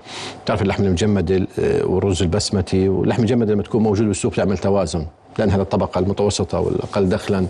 تعرف 0.46 0.62
اللحم 0.62 0.84
المجمد 0.84 1.48
والرز 1.84 2.22
البسمتي 2.22 2.90
واللحم 2.90 3.20
المجمد 3.20 3.50
لما 3.50 3.64
تكون 3.64 3.84
موجود 3.84 4.08
بالسوق 4.08 4.34
تعمل 4.34 4.58
توازن 4.58 5.06
لأن 5.40 5.50
هذه 5.50 5.62
الطبقة 5.62 6.00
المتوسطة 6.00 6.60
والأقل 6.60 7.10
دخلا 7.10 7.46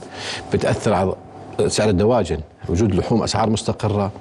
بتأثر 0.53 0.93
على 0.93 1.15
سعر 1.67 1.89
الدواجن. 1.89 2.39
وجود 2.70 2.96
لحوم 2.96 3.24
أسعار 3.24 3.50
مستقرة 3.50 4.12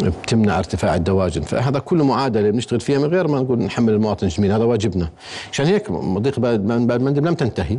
بتمنع 0.00 0.58
ارتفاع 0.58 0.94
الدواجن. 0.94 1.42
فهذا 1.42 1.78
كله 1.78 2.04
معادلة 2.04 2.50
بنشتغل 2.50 2.80
فيها 2.80 2.98
من 2.98 3.04
غير 3.04 3.28
ما 3.28 3.40
نقول 3.40 3.58
نحمل 3.58 3.92
المواطن 3.92 4.28
جميل 4.28 4.52
هذا 4.52 4.64
واجبنا. 4.64 5.10
عشان 5.52 5.66
هيك 5.66 5.90
مضيق 5.90 6.38
المندب 6.38 7.26
لم 7.26 7.34
تنتهي. 7.34 7.78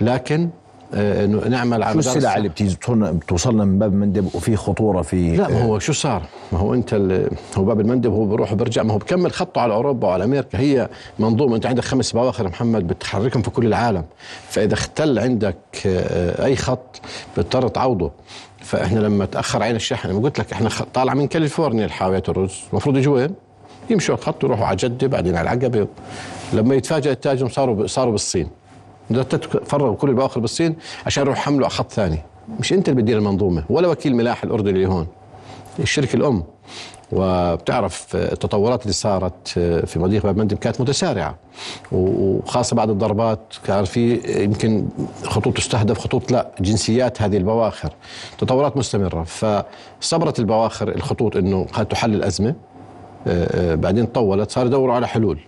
لكن 0.00 0.48
نعمل 1.48 1.82
على 1.82 2.02
شو 2.02 2.10
السلع 2.10 2.36
اللي 2.36 2.50
بتوصلنا 2.92 3.64
من 3.64 3.78
باب 3.78 3.92
المندب 3.92 4.34
وفي 4.34 4.56
خطورة 4.56 5.02
في 5.02 5.36
لا 5.36 5.48
ما 5.48 5.62
هو 5.62 5.78
شو 5.78 5.92
صار؟ 5.92 6.22
ما 6.52 6.58
هو 6.58 6.74
أنت 6.74 6.94
هو 7.56 7.64
باب 7.64 7.80
المندب 7.80 8.12
هو 8.12 8.24
بروح 8.24 8.52
وبرجع. 8.52 8.82
ما 8.82 8.94
هو 8.94 8.98
بكمل 8.98 9.32
خطه 9.32 9.60
على 9.60 9.74
أوروبا 9.74 10.08
وعلى 10.08 10.24
أمريكا. 10.24 10.58
هي 10.58 10.88
منظومة. 11.18 11.56
أنت 11.56 11.66
عندك 11.66 11.84
خمس 11.84 12.12
بواخر 12.12 12.48
محمد 12.48 12.86
بتحركهم 12.86 13.42
في 13.42 13.50
كل 13.50 13.66
العالم. 13.66 14.04
فإذا 14.48 14.74
اختل 14.74 15.18
عندك 15.18 15.56
آه، 15.86 16.44
أي 16.44 16.56
خط 16.56 17.00
بتضطر 17.36 17.68
تعوضه. 17.68 18.10
فإحنا 18.58 19.00
لما 19.00 19.24
تأخر 19.24 19.62
عين 19.62 19.76
الشحن 19.76 20.08
لما 20.08 20.20
قلت 20.20 20.38
لك 20.38 20.52
إحنا 20.52 20.70
طالع 20.94 21.14
من 21.14 21.26
كاليفورنيا 21.26 21.84
الحاويات 21.84 22.28
الرز. 22.28 22.60
المفروض 22.72 22.96
يجوا 22.96 23.14
وين؟ 23.14 23.30
يمشوا 23.90 24.14
الخط 24.14 24.44
يروحوا 24.44 24.66
على 24.66 24.76
جدة 24.76 25.06
بعدين 25.06 25.36
على 25.36 25.52
العقبة. 25.52 25.86
لما 26.52 26.74
يتفاجئ 26.74 27.10
التاجر 27.10 27.48
صاروا 27.48 27.86
صاروا 27.86 28.12
بالصين. 28.12 28.48
فرغوا 29.66 29.96
كل 29.96 30.08
البواخر 30.08 30.40
بالصين 30.40 30.76
عشان 31.06 31.22
يروحوا 31.22 31.42
يحملوا 31.42 31.68
خط 31.68 31.92
ثاني. 31.92 32.18
مش 32.60 32.72
انت 32.72 32.88
اللي 32.88 33.02
بتدير 33.02 33.18
المنظومة 33.18 33.64
ولا 33.70 33.88
وكيل 33.88 34.16
ملاحة 34.16 34.44
الأردني 34.44 34.70
اللي 34.70 34.86
هون. 34.88 35.06
الشركة 35.78 36.16
الأم. 36.16 36.42
وبتعرف 37.12 38.16
التطورات 38.16 38.82
اللي 38.82 38.92
صارت 38.92 39.48
في 39.86 39.98
مضيق 39.98 40.22
باب 40.22 40.36
مندب 40.36 40.58
كانت 40.58 40.80
متسارعة. 40.80 41.36
وخاصة 41.92 42.76
بعد 42.76 42.90
الضربات 42.90 43.40
كان 43.66 43.84
في 43.84 44.20
يمكن 44.44 44.88
خطوط 45.24 45.56
تستهدف 45.56 45.98
خطوط 45.98 46.32
لا 46.32 46.50
جنسيات 46.60 47.22
هذه 47.22 47.36
البواخر. 47.36 47.92
تطورات 48.38 48.76
مستمرة. 48.76 49.24
فصبرت 49.24 50.38
البواخر 50.38 50.88
الخطوط 50.88 51.36
إنه 51.36 51.66
قد 51.72 51.86
تحل 51.86 52.14
الأزمة. 52.14 52.54
آه، 53.26 53.72
آه، 53.72 53.74
بعدين 53.74 54.06
طولت 54.06 54.50
صار 54.50 54.66
يدوروا 54.66 54.94
على 54.94 55.08
حلول. 55.08 55.38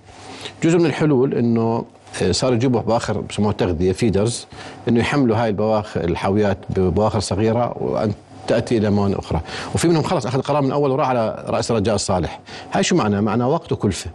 جزء 0.62 0.78
من 0.78 0.86
الحلول 0.86 1.34
إنه 1.34 1.60
آه، 1.60 1.84
صاروا 2.30 2.54
يجيبوا 2.54 2.80
بواخر 2.80 3.20
بسموها 3.20 3.52
تغذية 3.52 3.92
فيدرز 3.92 4.46
إنه 4.88 5.00
يحملوا 5.00 5.36
هاي 5.36 5.48
البواخر 5.48 6.04
الحاويات 6.04 6.58
ببواخر 6.70 7.20
صغيرة 7.20 7.74
وأن 7.82 8.12
تأتي 8.46 8.78
إلى 8.78 8.90
موانئ 8.90 9.18
أخرى. 9.18 9.40
وفي 9.74 9.88
منهم 9.88 10.02
خلص 10.02 10.26
أخذ 10.26 10.40
قرار 10.40 10.62
من 10.62 10.72
أول 10.72 10.90
وراح 10.90 11.08
على 11.08 11.44
رأس 11.48 11.70
رجاء 11.70 11.94
الصالح. 11.94 12.40
هاي 12.72 12.82
شو 12.82 12.96
معناه 12.96 13.20
معناه 13.20 13.48
وقت 13.48 13.72
وكلفة. 13.72 14.10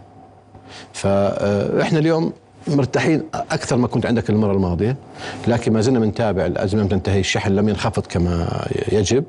فاحنا 0.92 1.98
اليوم 1.98 2.32
مرتاحين 2.68 3.22
أكثر 3.34 3.76
ما 3.76 3.88
كنت 3.88 4.06
عندك 4.06 4.30
المرة 4.30 4.52
الماضية 4.52 4.96
لكن 5.48 5.72
ما 5.72 5.80
زلنا 5.80 5.98
بنتابع 5.98 6.46
الأزمة 6.46 6.82
لم 6.82 6.88
تنتهي 6.88 7.20
الشحن 7.20 7.52
لم 7.52 7.68
ينخفض 7.68 8.06
كما 8.06 8.64
يجب. 8.92 9.24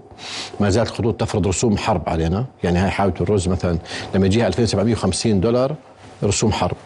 ما 0.60 0.70
زالت 0.70 0.90
الخطوط 0.90 1.22
تفرض 1.22 1.48
رسوم 1.48 1.78
حرب 1.78 2.10
علينا. 2.10 2.46
يعني 2.64 2.80
هاي 2.80 2.90
حاوية 2.90 3.14
الرز 3.22 3.48
مثلا 3.48 3.78
لما 4.16 4.26
يجيها 4.26 4.48
2750 4.48 5.40
دولار 5.40 5.76
رسوم 6.24 6.52
حرب. 6.52 6.78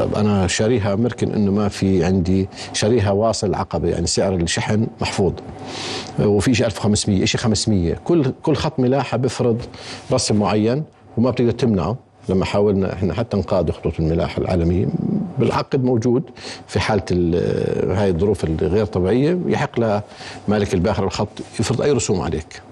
طب 0.00 0.14
أنا 0.14 0.46
شاريها 0.46 0.96
مركن 0.96 1.32
إنه 1.32 1.52
ما 1.52 1.68
في 1.68 2.04
عندي 2.04 2.48
شاريها 2.72 3.10
واصل 3.10 3.54
عقبة 3.54 3.88
يعني 3.88 4.06
سعر 4.06 4.34
الشحن 4.34 4.86
محفوظ. 5.00 5.32
وفي 6.20 6.54
شيء 6.54 6.66
1500 6.66 7.24
شيء 7.24 7.40
500 7.40 7.94
كل 8.04 8.32
كل 8.42 8.54
خط 8.54 8.80
ملاحة 8.80 9.16
بيفرض 9.16 9.62
رسم 10.12 10.36
معين 10.36 10.84
وما 11.16 11.30
بتقدر 11.30 11.50
تمنعه. 11.50 11.96
لما 12.28 12.44
حاولنا 12.44 12.92
إحنا 12.92 13.14
حتى 13.14 13.36
نقاد 13.36 13.70
خطوط 13.70 14.00
الملاحة 14.00 14.38
العالمية 14.42 14.86
بالعقد 15.38 15.84
موجود 15.84 16.22
في 16.66 16.80
حالة 16.80 17.02
هاي 18.00 18.08
الظروف 18.10 18.44
الغير 18.44 18.84
طبيعية 18.84 19.38
يحق 19.46 19.80
لمالك 20.48 20.74
الباخر 20.74 21.04
الخط 21.04 21.28
يفرض 21.60 21.82
أي 21.82 21.92
رسوم 21.92 22.20
عليك. 22.20 22.62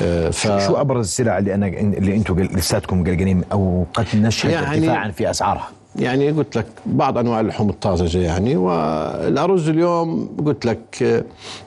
آه، 0.00 0.30
ف... 0.30 0.66
شو 0.66 0.76
أبرز 0.76 1.06
السلع 1.06 1.38
اللي 1.38 1.54
أنا 1.54 1.66
اللي 1.66 2.16
أنتم 2.16 2.40
لساتكم 2.40 3.04
قلقانين 3.04 3.44
أو 3.52 3.86
قد 3.94 4.06
نشهد 4.14 4.50
يعني 4.50 4.66
ارتفاعا 4.78 5.10
في 5.10 5.30
أسعارها؟ 5.30 5.68
يعني 5.98 6.30
قلت 6.30 6.56
لك 6.56 6.66
بعض 6.86 7.18
أنواع 7.18 7.40
اللحوم 7.40 7.70
الطازجة 7.70 8.18
يعني 8.18 8.56
والأرز 8.56 9.68
اليوم 9.68 10.30
قلت 10.46 10.66
لك 10.66 11.24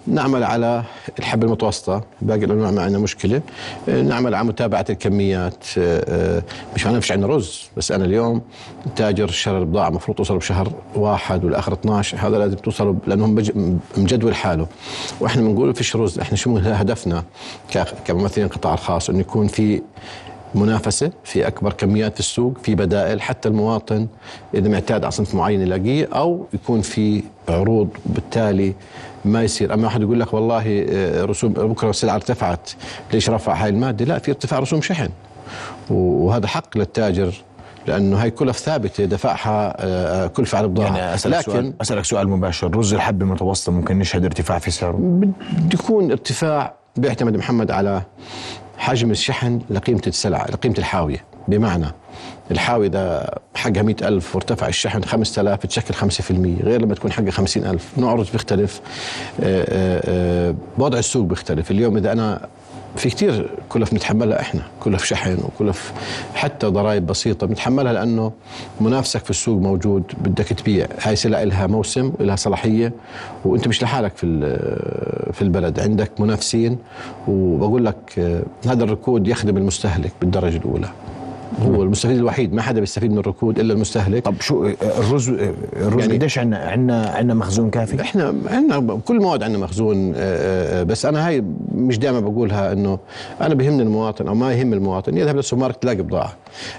نعمل 0.08 0.44
على 0.44 0.84
الحبة 1.20 1.46
المتوسطة 1.48 2.04
باقي 2.22 2.46
الأنواع 2.46 2.72
ما 2.72 2.82
عندنا 2.82 3.00
مشكلة 3.00 3.42
نعمل 3.88 4.36
على 4.36 4.48
متابعة 4.48 4.86
الكميات 4.90 5.66
مش 6.76 6.88
أنا 6.88 7.00
فيش 7.00 7.12
عندنا 7.12 7.28
رز 7.36 7.70
بس 7.78 7.92
أنا 7.92 8.06
اليوم 8.06 8.42
تاجر 8.96 9.28
شر 9.28 9.60
البضاعة 9.60 9.88
المفروض 9.88 10.18
توصل 10.18 10.38
بشهر 10.38 10.72
واحد 10.96 11.46
والآخر 11.46 11.74
12 11.74 12.18
هذا 12.18 12.38
لازم 12.38 12.56
توصلوا 12.56 12.96
لأنهم 13.08 13.36
مجدول 13.98 14.36
حاله. 14.36 14.68
وإحنا 15.20 15.42
بنقول 15.42 15.76
فيش 15.76 15.96
رز 15.96 16.20
إحنا 16.20 16.38
شو 16.38 16.58
هدفنا 16.58 17.24
كممثلين 18.06 18.48
القطاع 18.48 18.74
الخاص 18.74 19.10
إنه 19.10 19.20
يكون 19.20 19.48
في 19.48 19.82
منافسة 20.55 21.12
في 21.24 21.48
أكبر 21.48 21.74
كميات 21.74 22.13
في 22.13 22.20
السوق 22.20 22.58
في 22.63 22.75
بدائل 22.75 23.22
حتى 23.22 23.50
المواطن 23.50 24.08
إذا 24.53 24.70
معتاد 24.70 25.03
على 25.03 25.12
صنف 25.12 25.36
معين 25.36 25.62
يلاقيه 25.62 26.10
أو 26.13 26.46
يكون 26.53 26.81
في 26.81 27.24
عروض 27.50 27.89
بالتالي 28.05 28.74
ما 29.25 29.43
يصير. 29.43 29.74
أما 29.74 29.88
احد 29.88 30.01
يقول 30.01 30.20
لك 30.20 30.34
والله 30.34 30.86
آه، 30.89 31.25
رسوم 31.25 31.53
بكرة 31.53 31.89
السلعة 31.89 32.15
ارتفعت 32.15 32.70
ليش 33.13 33.29
رفع 33.29 33.53
هاي 33.53 33.70
المادة؟ 33.70 34.05
لا 34.05 34.20
في 34.20 34.31
ارتفاع 34.31 34.60
رسوم 34.60 34.81
شحن. 34.81 35.10
وهذا 35.89 36.48
حق 36.48 36.77
للتاجر 36.77 37.34
لأنه 37.88 38.24
هاي 38.24 38.31
كلف 38.31 38.58
ثابتة 38.58 39.05
دفعها 39.05 39.75
آه، 39.79 40.27
كلفه 40.27 40.58
على 40.58 40.65
البضاعه 40.65 40.98
يعني 40.98 41.13
أسألك 41.13 41.36
لكن 41.38 41.51
سؤال 41.51 41.74
أسألك 41.81 42.05
سؤال 42.05 42.29
مباشر. 42.29 42.77
رز 42.77 42.93
الحب 42.93 43.22
المتوسط 43.22 43.70
ممكن 43.70 44.00
نشهد 44.00 44.25
ارتفاع 44.25 44.60
في 44.60 44.72
سعره؟ 44.72 44.98
بده 45.00 45.31
يكون 45.74 46.12
ارتفاع 46.12 46.74
بيعتمد 46.98 47.38
محمد 47.38 47.72
على 47.72 48.01
حجم 48.82 49.12
الشحن 49.12 49.62
لقيمة 49.70 50.02
السلعة 50.08 50.52
لقيمة 50.52 50.76
الحاوية. 50.78 51.24
بمعنى 51.48 51.86
الحاوية 52.52 52.88
إذا 52.88 53.36
حقها 53.56 53.82
مئة 53.82 54.08
ألف 54.08 54.36
وارتفع 54.36 54.68
الشحن 54.68 55.04
خمسة 55.04 55.42
آلاف 55.42 55.64
بتشكل 55.64 55.94
خمسة 55.94 56.22
في 56.22 56.32
المية 56.32 56.62
غير 56.64 56.82
لما 56.82 56.96
تكون 56.96 57.12
حقها 57.12 57.32
خمسين 57.32 57.66
ألف. 57.66 57.92
نوع 57.98 58.14
رز 58.14 58.30
بيختلف 58.30 58.82
آه، 59.44 59.66
آه، 59.70 60.02
آه، 60.50 60.56
وضع 60.78 61.00
السوق 61.00 61.26
بيختلف. 61.26 61.72
اليوم 61.72 61.98
إذا 61.98 62.12
أنا 62.12 62.48
في 62.95 63.10
كثير 63.10 63.50
كلف 63.69 63.93
نتحملها 63.93 64.41
إحنا 64.41 64.62
كلف 64.79 65.03
شحن 65.03 65.38
وكلف 65.43 65.93
حتى 66.36 66.67
ضرائب 66.67 67.05
بسيطة. 67.05 67.48
بنتحملها 67.48 67.93
لأنه 67.93 68.31
منافسك 68.81 69.24
في 69.24 69.29
السوق 69.29 69.62
موجود 69.62 70.03
بدك 70.21 70.45
تبيع. 70.45 70.88
هاي 71.01 71.15
سلع 71.15 71.43
لها 71.43 71.67
موسم 71.67 72.13
لها 72.19 72.36
صلاحية 72.36 72.93
وأنت 73.45 73.67
مش 73.67 73.83
لحالك 73.83 74.17
في 74.17 74.25
في 75.33 75.41
البلد. 75.41 75.79
عندك 75.79 76.21
منافسين 76.21 76.77
وبقول 77.27 77.86
لك 77.86 78.41
هذا 78.65 78.83
الركود 78.83 79.27
يخدم 79.27 79.57
المستهلك 79.57 80.12
بالدرجة 80.21 80.57
الأولى. 80.57 80.89
هو 81.60 81.84
المستفيد 81.84 82.17
الوحيد 82.17 82.53
ما 82.53 82.62
حدا 82.62 82.79
بيستفيد 82.79 83.12
من 83.12 83.17
الركود 83.17 83.60
إلا 83.60 83.74
المستهلك. 83.74 84.25
طب 84.25 84.41
شو 84.41 84.65
الرز 84.81 85.29
الرز 85.75 86.01
يعني 86.01 86.13
قديش 86.13 86.39
عندنا 86.39 86.58
عندنا 86.58 87.10
عندنا 87.10 87.34
مخزون 87.34 87.70
كافي؟ 87.70 88.01
إحنا 88.01 88.34
عندنا 88.48 89.00
كل 89.05 89.15
المواد 89.15 89.43
عندنا 89.43 89.63
مخزون 89.63 90.13
آه، 90.15 90.81
آه، 90.81 90.84
بس 90.84 91.05
أنا 91.05 91.27
هاي 91.27 91.43
مش 91.75 92.00
دائما 92.00 92.20
بقولها 92.20 92.74
إنه 92.74 93.00
أنا 93.41 93.53
بهمني 93.53 93.84
المواطن 93.84 94.27
أو 94.27 94.36
ما 94.36 94.53
يهم 94.53 94.74
المواطن 94.74 95.17
يذهب 95.17 95.36
للسوبر 95.36 95.62
ماركت 95.62 95.81
تلاقي 95.81 96.01
بضاعة. 96.01 96.38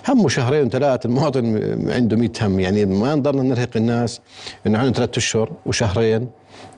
همه 0.09 0.29
شهرين 0.29 0.69
ثلاث 0.69 1.07
المواطن 1.07 1.61
عنده 1.89 2.17
100 2.17 2.31
هم. 2.43 2.61
يعني 2.61 2.85
ما 2.85 3.15
نضلنا 3.15 3.43
نرهق 3.43 3.71
الناس 3.77 4.21
إنه 4.67 4.79
عندنا 4.79 4.95
ثلاث 4.95 5.17
أشهر 5.17 5.51
وشهرين 5.67 6.29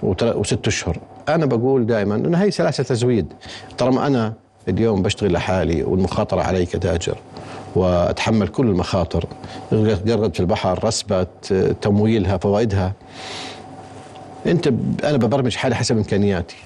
وست 0.03 0.67
أشهر. 0.67 0.99
أنا 1.29 1.47
بقول 1.47 1.87
دائما 1.87 2.15
إنه 2.15 2.39
هي 2.39 2.51
سلاسل 2.51 2.85
تزويد. 2.85 3.33
طالما 3.79 4.07
أنا 4.07 4.33
اليوم 4.69 5.03
بشتغل 5.03 5.33
لحالي 5.33 5.83
والمخاطرة 5.83 6.41
علي 6.41 6.67
كتاجر 6.67 7.17
وأتحمل 7.77 8.49
كل 8.49 8.67
المخاطر. 8.67 9.27
قرد 9.71 10.35
في 10.35 10.41
البحر 10.41 10.85
رسبة 10.85 11.27
تمويلها 11.83 12.37
فوائدها. 12.37 12.93
أنت 14.47 14.67
أنا 15.05 15.17
ببرمج 15.17 15.57
حالي 15.57 15.75
حسب 15.75 15.97
إمكانياتي. 15.97 16.57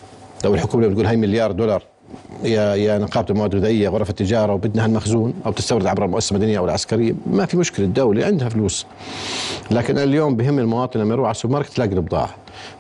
لو 0.45 0.55
الحكومة 0.55 0.87
بتقول 0.87 1.07
هاي 1.07 1.17
مليار 1.17 1.53
دولار 1.53 1.83
يا 2.45 2.75
يا 2.75 2.99
نقابة 2.99 3.27
المواد 3.31 3.55
الغذائيه 3.55 3.89
غرف 3.89 4.11
التجارة 4.11 4.53
وبدنا 4.53 4.85
هالمخزون 4.85 5.35
أو 5.47 5.53
تستورد 5.53 5.87
عبر 5.87 6.05
المؤسسه 6.05 6.37
المدنيه 6.37 6.59
أو 6.59 6.65
العسكرية. 6.65 7.15
ما 7.27 7.47
في 7.47 7.57
مشكلة 7.57 7.87
الدولة 7.87 8.27
عندها 8.27 8.49
فلوس. 8.49 8.87
لكن 9.71 9.99
اليوم 9.99 10.37
بهم 10.37 10.59
المواطن 10.59 11.01
لما 11.01 11.15
يروح 11.15 11.27
على 11.27 11.35
السوبر 11.35 11.55
ماركت 11.55 11.73
تلاقي 11.73 11.93
البضاعة. 11.93 12.35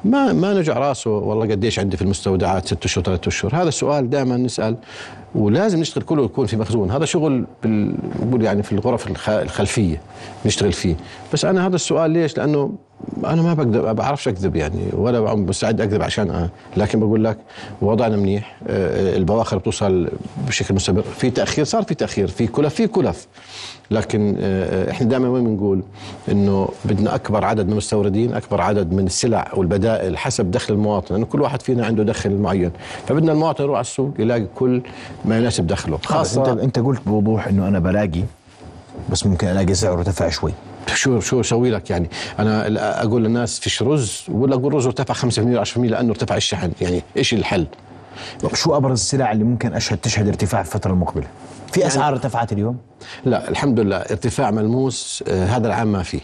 ما 0.05 0.33
ما 0.33 0.55
نوجع 0.55 0.79
راسه 0.79 1.11
والله 1.11 1.47
قديش 1.47 1.79
عندي 1.79 1.97
في 1.97 2.03
المستودعات 2.03 2.67
ست 2.67 2.85
أشهر 2.85 3.05
ثلاث 3.05 3.27
أشهر. 3.27 3.57
هذا 3.57 3.69
السؤال 3.69 4.11
دائما 4.11 4.37
نسأل. 4.37 4.77
ولازم 5.35 5.81
نشتغل 5.81 6.05
كله 6.05 6.25
يكون 6.25 6.47
في 6.47 6.57
مخزون. 6.57 6.91
هذا 6.91 7.05
شغل 7.05 7.47
بال... 7.63 7.95
يعني 8.41 8.63
في 8.63 8.73
الغرف 8.73 9.07
الخ... 9.07 9.29
الخلفية 9.29 10.01
نشتغل 10.47 10.73
فيه. 10.73 10.97
بس 11.33 11.45
أنا 11.45 11.67
هذا 11.67 11.75
السؤال 11.75 12.11
ليش؟ 12.11 12.39
لأنه 12.39 12.73
أنا 13.25 13.43
ما 13.43 13.55
بقدر 13.55 13.83
ما 13.83 13.93
بعرفش 13.93 14.28
أكذب 14.28 14.57
يعني 14.57 14.83
ولا 14.93 15.35
مستعد 15.35 15.81
أكذب 15.81 16.02
عشان 16.02 16.31
أنا. 16.31 16.49
لكن 16.76 17.00
بقول 17.00 17.25
لك 17.25 17.38
وضعنا 17.83 18.17
منيح 18.17 18.57
آه، 18.69 19.17
البواخر 19.17 19.59
بتوصل 19.59 20.09
بشكل 20.49 20.75
مستمر. 20.75 21.02
في 21.02 21.31
تأخير 21.31 21.64
صار 21.64 21.83
في 21.83 21.95
تأخير 21.95 22.28
في 22.28 22.47
كلف 22.47 22.75
في 22.75 22.87
كلف. 22.87 23.26
لكن 23.90 24.37
آه، 24.40 24.90
إحنا 24.90 25.07
دائما 25.07 25.28
وين 25.28 25.45
بنقول؟ 25.45 25.83
إنه 26.31 26.69
بدنا 26.85 27.14
أكبر 27.14 27.45
عدد 27.45 27.67
من 27.67 27.73
المستوردين 27.73 28.35
أكبر 28.35 28.61
عدد 28.61 28.93
من 28.93 29.07
السلع 29.07 29.50
والبدائل 29.55 30.19
حسب 30.19 30.50
دخل 30.50 30.75
المواطن 30.75 31.14
لأنه 31.14 31.26
كل 31.26 31.40
واحد 31.40 31.62
فينا 31.62 31.87
عنده 31.87 32.02
دخل 32.02 32.37
معين. 32.37 32.71
فبدنا 33.07 33.33
المواطن 33.33 33.64
يروح 33.64 33.76
على 33.76 33.85
السوق 33.85 34.14
يلاقي 34.19 34.47
كل 34.55 34.83
ما 35.25 35.38
يناسب 35.38 35.67
دخله. 35.67 35.99
خاصه 36.05 36.52
انت 36.52 36.61
أنت 36.61 36.78
قلت 36.78 37.00
بوضوح 37.07 37.49
إنه 37.49 37.69
أنا 37.69 37.78
بلاقي 37.78 38.23
بس 39.11 39.26
ممكن 39.26 39.49
ألاقي 39.49 39.75
سعره 39.75 39.95
ارتفع 39.95 40.28
شوي. 40.28 40.52
شو 40.95 41.21
شو 41.21 41.40
أسوي 41.40 41.71
لك 41.71 41.90
يعني 41.90 42.11
أنا 42.38 43.02
أقول 43.02 43.25
للناس 43.25 43.61
فيش 43.61 43.83
رز 43.83 44.25
ولا 44.28 44.54
أقول 44.54 44.75
رز 44.75 44.87
ارتفع 44.87 45.30
5% 45.30 45.38
ولا 45.38 45.64
10% 45.64 45.76
لأنه 45.78 46.11
ارتفع 46.11 46.37
الشحن 46.37 46.73
يعني 46.80 47.02
إيش 47.16 47.35
الحل؟ 47.35 47.66
شو 48.54 48.76
أبرز 48.76 49.00
السلع 49.00 49.33
اللي 49.33 49.45
ممكن 49.45 49.75
أشهد 49.75 49.99
تشهد 49.99 50.28
ارتفاع 50.28 50.62
في 50.62 50.75
الفترة 50.75 50.90
المقبلة؟ 50.90 51.26
في 51.73 51.80
يعني 51.80 51.92
أسعار 51.92 52.12
ارتفعت 52.12 52.52
اليوم؟ 52.52 52.76
لا 53.25 53.49
الحمد 53.49 53.80
لله 53.80 53.97
ارتفاع 53.97 54.50
ملموس 54.50 55.25
آه 55.28 55.45
هذا 55.45 55.66
العام 55.66 55.92
ما 55.92 56.02
في 56.02 56.21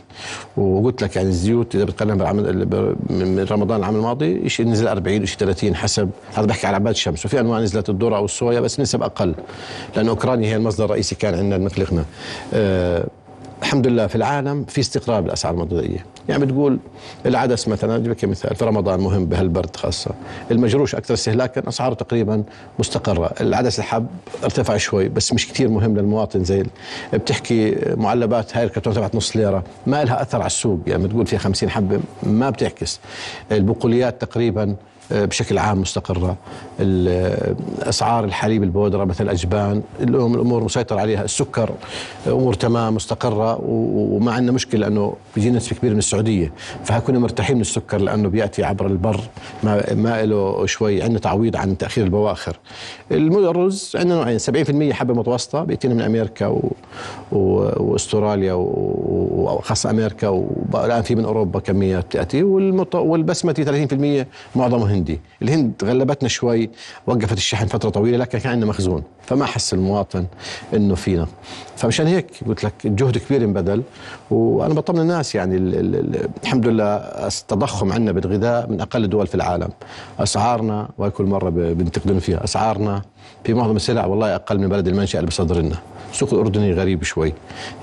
وقلت 0.57 1.03
لك 1.03 1.17
يعني 1.17 1.29
الزيوت 1.29 1.75
إذا 1.75 1.85
بتقارن 1.85 2.19
بالعام 2.19 2.37
من 3.11 3.47
رمضان 3.51 3.81
العام 3.81 3.97
الماضي 3.97 4.49
شيء 4.49 4.67
نزل 4.67 4.89
40 4.89 5.27
شيء 5.27 5.39
30 5.39 5.75
حسب 5.75 6.11
هذا 6.35 6.47
بحكي 6.47 6.67
على 6.67 6.77
عباد 6.77 6.95
الشمس 6.95 7.27
وفي 7.27 7.41
أنواع 7.41 7.61
نزلت 7.61 7.89
الذرة 7.89 8.17
أو 8.17 8.25
الصويا 8.25 8.61
بس 8.61 8.81
نسب 8.81 9.03
أقل 9.03 9.35
لأنه 9.97 10.11
أوكرانيا 10.11 10.49
هي 10.49 10.57
المصدر 10.57 10.85
الرئيسي 10.85 11.15
كان 11.15 11.35
عندنا 11.35 11.57
المقلقنا 11.57 12.05
آه 12.55 13.07
الحمد 13.63 13.87
لله 13.87 14.07
في 14.07 14.15
العالم 14.17 14.65
في 14.65 14.81
استقرار 14.81 15.21
بالأسعار 15.21 15.55
الغذائيه 15.55 16.07
يعني 16.29 16.47
بتقول 16.47 16.79
العدس 17.27 17.69
مثلا 17.69 17.97
أجيب 17.97 18.11
لك 18.11 18.25
مثال 18.25 18.57
في 18.57 18.65
رمضان 18.65 19.01
مهم 19.01 19.27
بهالبرد 19.27 19.77
خاصة. 19.77 20.11
المجروش 20.51 20.95
أكثر 20.95 21.15
استهلاكا 21.15 21.69
أسعاره 21.69 21.95
تقريبا 21.95 22.43
مستقرة. 22.79 23.31
العدس 23.41 23.79
الحب 23.79 24.07
ارتفع 24.45 24.77
شوي 24.77 25.09
بس 25.09 25.33
مش 25.33 25.49
كثير 25.49 25.69
مهم 25.69 25.97
للمواطن 25.97 26.45
زي 26.45 26.65
بتحكي 27.13 27.77
معلبات 27.97 28.57
هاي 28.57 28.65
الكرتونه 28.65 28.97
تبعت 28.97 29.15
نص 29.15 29.37
ليرة 29.37 29.65
ما 29.87 30.05
لها 30.05 30.23
أثر 30.23 30.39
على 30.39 30.47
السوق. 30.47 30.81
يعني 30.87 31.05
بتقول 31.07 31.27
فيها 31.27 31.39
50 31.39 31.71
حبة 31.71 32.01
ما 32.23 32.51
بتعكس. 32.51 33.01
البقوليات 33.53 34.21
تقريبا 34.21 34.77
بشكل 35.11 35.59
عام 35.59 35.81
مستقرة. 35.81 36.37
أسعار 37.83 38.25
الحليب 38.25 38.63
البودرة 38.63 39.05
مثل 39.05 39.25
الأجبان 39.25 39.83
الأمور 40.01 40.65
مسيطر 40.65 40.99
عليها. 40.99 41.25
السكر 41.25 41.71
أمور 42.27 42.55
تمام 42.55 42.95
مستقرة. 42.95 43.61
وما 43.65 44.33
عندنا 44.33 44.53
مشكلة 44.53 44.81
لأنه 44.81 45.15
بيجينا 45.35 45.57
نسبة 45.57 45.77
كبيرة 45.77 45.93
من 45.93 45.99
السعودية. 45.99 46.53
فهكون 46.85 47.17
مرتاحين 47.17 47.57
من 47.57 47.61
السكر 47.61 47.99
لأنه 47.99 48.29
بيأتي 48.29 48.65
عبر 48.65 48.87
البر. 48.87 49.21
ما, 49.63 49.95
ما 49.95 50.25
له 50.25 50.67
شوي. 50.67 51.03
عندنا 51.03 51.19
تعويض 51.19 51.57
عن 51.57 51.79
تأخير 51.79 52.05
البواخر. 52.05 52.57
الرز 53.11 53.93
عندنا 53.97 54.15
نوعين. 54.15 54.39
70% 54.39 54.93
حبة 54.93 55.15
متوسطة 55.15 55.65
بيأتينا 55.65 55.95
من 55.95 56.01
أمريكا 56.01 56.47
و... 56.47 56.73
و... 57.33 57.71
وأستراليا 57.77 58.53
وخاصة 58.53 59.91
أمريكا 59.91 60.29
والآن 60.29 61.03
في 61.03 61.15
من 61.15 61.25
أوروبا 61.25 61.61
كميات 61.61 62.13
تأتي. 62.13 62.43
والمط... 62.43 62.95
والبسمتي 62.95 63.87
30% 64.25 64.27
معظمه 64.57 64.94
هندي 64.95 65.21
الهند 65.43 65.73
غلبتنا 65.85 66.29
شوي 66.29 66.71
وقفت 67.07 67.37
الشحن 67.37 67.67
فترة 67.67 67.91
طويلة 67.91 68.17
لكن 68.17 68.39
كان 68.39 68.53
عندنا 68.53 68.71
مخزون. 68.71 69.03
فما 69.27 69.47
حس 69.47 69.75
المواطن 69.75 70.27
إنه 70.75 70.95
فينا. 70.95 71.27
فمشان 71.77 72.07
هيك 72.07 72.27
قلت 72.47 72.65
لك 72.65 72.73
الجهد 72.85 73.19
كبير 73.19 73.45
انبذل 73.45 73.83
وأنا 74.31 74.75
بطمن 74.75 75.01
الناس 75.01 75.35
يعني 75.35 75.57
ال 75.57 75.75
ال 75.75 75.95
ال 75.95 76.29
الحمد 76.43 76.67
لله 76.67 76.97
التضخم 76.97 77.93
عندنا 77.93 78.13
بالغذاء 78.13 78.71
من 78.71 78.81
أقل 78.81 79.05
الدول 79.05 79.27
في 79.27 79.35
العالم. 79.35 79.69
أسعارنا 80.19 80.89
وهي 80.99 81.11
كل 81.11 81.25
مره 81.25 81.51
بنتقدم 81.51 82.19
فيها 82.19 82.45
أسعارنا 82.45 83.03
في 83.45 83.55
معظم 83.55 83.77
السلع 83.77 84.07
والله 84.07 84.35
أقل 84.35 84.59
من 84.59 84.69
بلد 84.69 84.89
المنشأ 84.89 85.19
اللي 85.19 85.29
بصدر 85.29 85.61
لنا. 85.61 85.77
السوق 86.13 86.35
الأردني 86.35 86.73
غريب 86.73 87.03
شوي. 87.03 87.33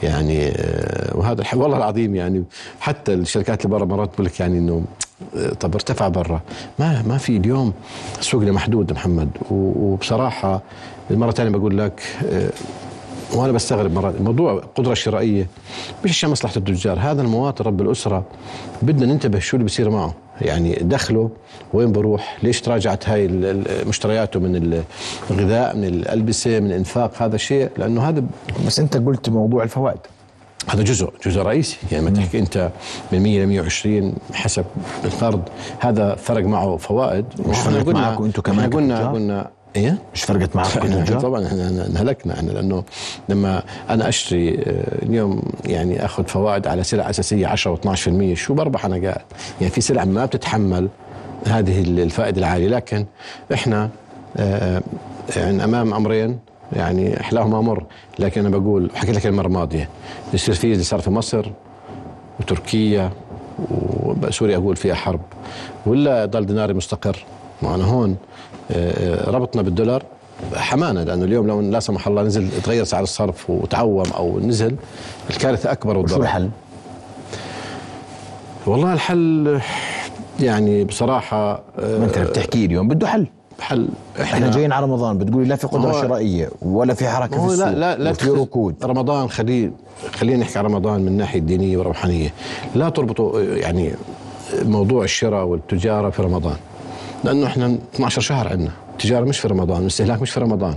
يعني 0.04 0.48
آه، 0.48 1.18
وهذا 1.18 1.44
والله 1.54 1.78
العظيم 1.78 2.16
يعني 2.16 2.44
حتى 2.80 3.14
الشركات 3.14 3.66
اللي 3.66 3.78
برا 3.78 3.86
مرات 3.86 4.10
بقول 4.14 4.26
لك 4.26 4.40
يعني 4.40 4.58
إنه 4.58 4.84
طب 5.60 5.74
ارتفع 5.74 6.08
برا. 6.08 6.42
ما 6.80 7.04
ما 7.08 7.18
في 7.18 7.38
اليوم 7.38 7.74
سوقنا 8.20 8.52
محدود 8.52 8.94
محمد. 8.94 9.30
وبصراحة 9.52 10.62
المرة 11.12 11.30
الثانية 11.30 11.58
بقول 11.58 11.78
لك 11.78 12.02
آه، 12.32 12.50
وأنا 13.34 13.52
بستغرب 13.52 13.94
مرات 13.94 14.22
موضوع 14.22 14.54
القدره 14.54 14.92
الشرائيه 14.92 15.48
مش 16.04 16.10
عشان 16.12 16.30
مصلحة 16.30 16.54
التجار 16.58 17.00
هذا 17.00 17.22
المواطن 17.22 17.66
رب 17.66 17.82
الأسرة 17.82 18.24
بدنا 18.82 19.06
ننتبه 19.14 19.40
شو 19.40 19.58
اللي 19.58 19.66
بصير 19.66 19.90
معه. 19.90 20.14
يعني 20.42 20.74
دخله 20.82 21.30
وين 21.74 21.92
بروح؟ 21.92 22.38
ليش 22.44 22.62
تراجعت 22.62 23.10
هاي 23.10 23.28
مشترياته 23.88 24.40
من 24.40 24.84
الغذاء 25.32 25.78
من 25.78 25.84
الألبسة 25.84 26.60
من 26.60 26.68
الإنفاق؟ 26.68 27.24
هذا 27.24 27.38
شيء 27.38 27.70
لأنه 27.78 28.10
هذا 28.10 28.24
بس 28.68 28.80
أنت 28.80 28.98
قلت 28.98 29.30
موضوع 29.30 29.64
الفوائد. 29.64 30.00
هذا 30.67 30.84
جزء 30.84 31.10
جزء 31.26 31.41
رئيسي. 31.41 31.78
يعني 31.91 32.06
ما 32.06 32.10
تحكي 32.12 32.39
أنت 32.39 32.71
من 33.12 33.24
100 33.24 33.43
ل 33.43 33.47
120 33.47 34.13
حسب 34.34 34.65
القرض 35.06 35.41
هذا 35.80 36.15
فرق 36.15 36.45
معه 36.45 36.78
فوائد 36.78 37.26
مش 37.45 37.58
فرقت 37.58 37.88
معكم 37.88 38.24
أنتم 38.24 38.41
كمان 38.41 38.69
قلنا 38.69 39.10
قلنا 39.10 39.50
إيه؟ 39.76 39.97
مش 40.13 40.24
فرقت 40.24 40.56
معكم 40.56 41.06
طبعا 41.19 41.47
إحنا 41.47 41.88
انهلكنا 41.88 42.34
إحنا 42.34 42.52
لأنه 42.52 42.84
لما 43.30 43.63
أنا 43.89 44.10
أشتري 44.10 44.60
آه، 44.60 45.06
اليوم 45.06 45.41
يعني 45.65 46.06
أخذ 46.06 46.28
فوائد 46.28 46.67
على 46.67 46.84
سلع 46.84 47.10
أساسية 47.10 47.47
10 47.47 47.76
و12% 47.76 48.34
شو 48.34 48.54
بربح 48.54 48.86
أنا 48.86 49.08
قاعد؟ 49.08 49.26
يعني 49.62 49.74
في 49.74 49.82
سلع 49.82 50.06
ما 50.06 50.26
بتتحمل 50.26 50.89
هذه 51.47 51.82
الفائدة 51.82 52.39
العالية 52.39 52.67
لكن 52.67 53.06
إحنا 53.54 53.89
آه، 54.38 54.82
يعني 55.36 55.63
أمام 55.63 55.93
أمرين 55.93 56.39
يعني 56.74 57.22
إحلاهما 57.22 57.62
مر. 57.62 57.84
لكن 58.20 58.46
أنا 58.46 58.58
بقول 58.58 58.92
حكيت 58.96 59.16
لك 59.16 59.26
المرة 59.26 59.48
الماضية 59.48 59.90
في 60.32 60.64
اللي 60.64 60.84
صار 60.84 61.00
في 61.00 61.10
مصر 61.10 61.46
وتركيا 62.40 63.12
وسوريا 63.70 64.58
أقول 64.58 64.76
فيها 64.76 64.96
حرب 64.96 65.22
ولا 65.86 66.26
ضل 66.26 66.46
ديناري 66.46 66.74
مستقر. 66.74 67.26
معنا 67.62 67.84
هون. 67.84 68.16
آه، 68.72 69.28
آه، 69.28 69.32
ربطنا 69.32 69.62
بالدولار 69.62 70.04
حمانا 70.56 71.00
لأنه 71.00 71.26
اليوم 71.26 71.48
لو 71.48 71.62
لا 71.62 71.80
سمح 71.80 72.08
الله 72.08 72.24
نزل 72.24 72.50
تغير 72.64 72.84
سعر 72.84 73.04
الصرف 73.04 73.50
وتعوم 73.50 74.06
أو 74.18 74.40
نزل 74.40 74.76
الكارثة 75.30 75.72
أكبر 75.72 75.98
والضرر. 75.98 76.18
شو 76.18 76.24
الحل؟ 76.24 76.50
والله 78.66 78.94
الحل 78.94 79.60
يعني 80.40 80.84
بصراحة 80.84 81.64
ما 81.78 82.06
أنت 82.06 82.20
بتحكي 82.20 82.66
اليوم 82.66 82.88
بده 82.88 83.08
حل. 83.08 83.28
حل 83.62 83.88
إحنا, 84.21 84.24
إحنا 84.38 84.52
جايين 84.52 84.71
على 84.71 84.86
رمضان 84.86 85.17
بتقولي 85.17 85.47
لا 85.47 85.56
في 85.56 85.67
قدرة 85.67 85.91
شرائية 85.91 86.50
ولا 86.62 86.93
في 86.93 87.08
حركة 87.10 87.47
في 87.47 87.54
السوق 87.54 87.67
لا 87.67 87.74
لا 87.76 87.97
لا 87.97 88.13
في 88.13 88.30
ركود. 88.30 88.76
رمضان 88.84 89.30
خلي 89.30 89.71
خلينا 90.15 90.38
نحكي 90.39 90.60
عن 90.60 90.65
رمضان 90.65 91.02
من 91.02 91.08
الناحيه 91.08 91.39
الدينيه 91.39 91.78
والروحانيه 91.78 92.34
لا 92.76 92.89
تربطوا 92.89 93.41
يعني 93.41 93.91
موضوع 94.65 95.04
الشراء 95.04 95.45
والتجارة 95.45 96.10
في 96.10 96.21
رمضان 96.21 96.56
لأنه 97.24 97.47
إحنا 97.47 97.78
12 97.95 98.21
شهر 98.21 98.47
عندنا. 98.47 98.71
التجارة 98.91 99.26
مش 99.26 99.39
في 99.39 99.47
رمضان 99.47 99.82
الاستهلاك 99.82 100.21
مش 100.21 100.32
في 100.32 100.39
رمضان. 100.39 100.76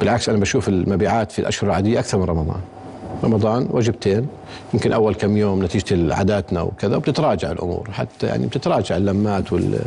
بالعكس 0.00 0.28
أنا 0.28 0.38
بشوف 0.38 0.68
المبيعات 0.68 1.32
في 1.32 1.38
الأشهر 1.38 1.70
العادية 1.70 1.98
أكثر 1.98 2.18
من 2.18 2.24
رمضان. 2.24 2.60
رمضان 3.24 3.68
وجبتين. 3.70 4.26
يمكن 4.74 4.92
أول 4.92 5.14
كم 5.14 5.36
يوم 5.36 5.64
نتيجة 5.64 6.14
عاداتنا 6.14 6.62
وكذا 6.62 6.96
وبتتراجع 6.96 7.50
الأمور. 7.50 7.88
حتى 7.92 8.26
يعني 8.26 8.46
بتتراجع 8.46 8.96
اللمات 8.96 9.52
وال 9.52 9.78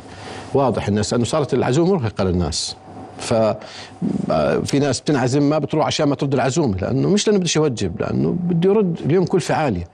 واضح 0.53 0.87
الناس 0.87 1.13
انه 1.13 1.23
صارت 1.23 1.53
العزومة 1.53 1.93
مرهقة 1.93 2.23
للناس. 2.23 2.75
ففي 3.19 4.79
ناس 4.79 5.01
بتنعزم 5.01 5.49
ما 5.49 5.57
بتروح 5.57 5.85
عشان 5.85 6.07
ما 6.07 6.15
ترد 6.15 6.33
العزومة 6.33 6.77
لأنه 6.77 7.09
مش 7.09 7.27
لأنه 7.27 7.39
بدش 7.39 7.55
يوجب 7.55 8.01
لأنه 8.01 8.35
بده 8.43 8.69
يرد 8.69 8.99
اليوم 9.05 9.25
كلفه 9.25 9.55
عالية. 9.55 9.87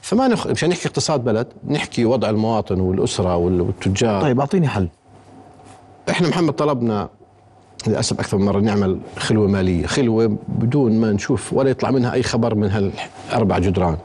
فما 0.00 0.28
نخ... 0.28 0.46
مشان 0.46 0.68
نحكي 0.68 0.88
اقتصاد 0.88 1.24
بلد 1.24 1.46
نحكي 1.68 2.04
وضع 2.04 2.30
المواطن 2.30 2.80
والأسرة 2.80 3.36
والتجار. 3.36 4.22
طيب 4.22 4.40
أعطيني 4.40 4.68
حل. 4.68 4.88
إحنا 6.10 6.28
محمد 6.28 6.52
طلبنا 6.52 7.08
للأسف 7.86 8.20
أكثر 8.20 8.38
من 8.38 8.44
مرة 8.44 8.60
نعمل 8.60 8.98
خلوة 9.18 9.48
مالية، 9.48 9.86
خلوة 9.86 10.36
بدون 10.48 11.00
ما 11.00 11.12
نشوف 11.12 11.52
ولا 11.52 11.70
يطلع 11.70 11.90
منها 11.90 12.12
أي 12.12 12.22
خبر 12.22 12.54
من 12.54 12.70
هالأربع 12.70 13.58
جدران. 13.58 13.96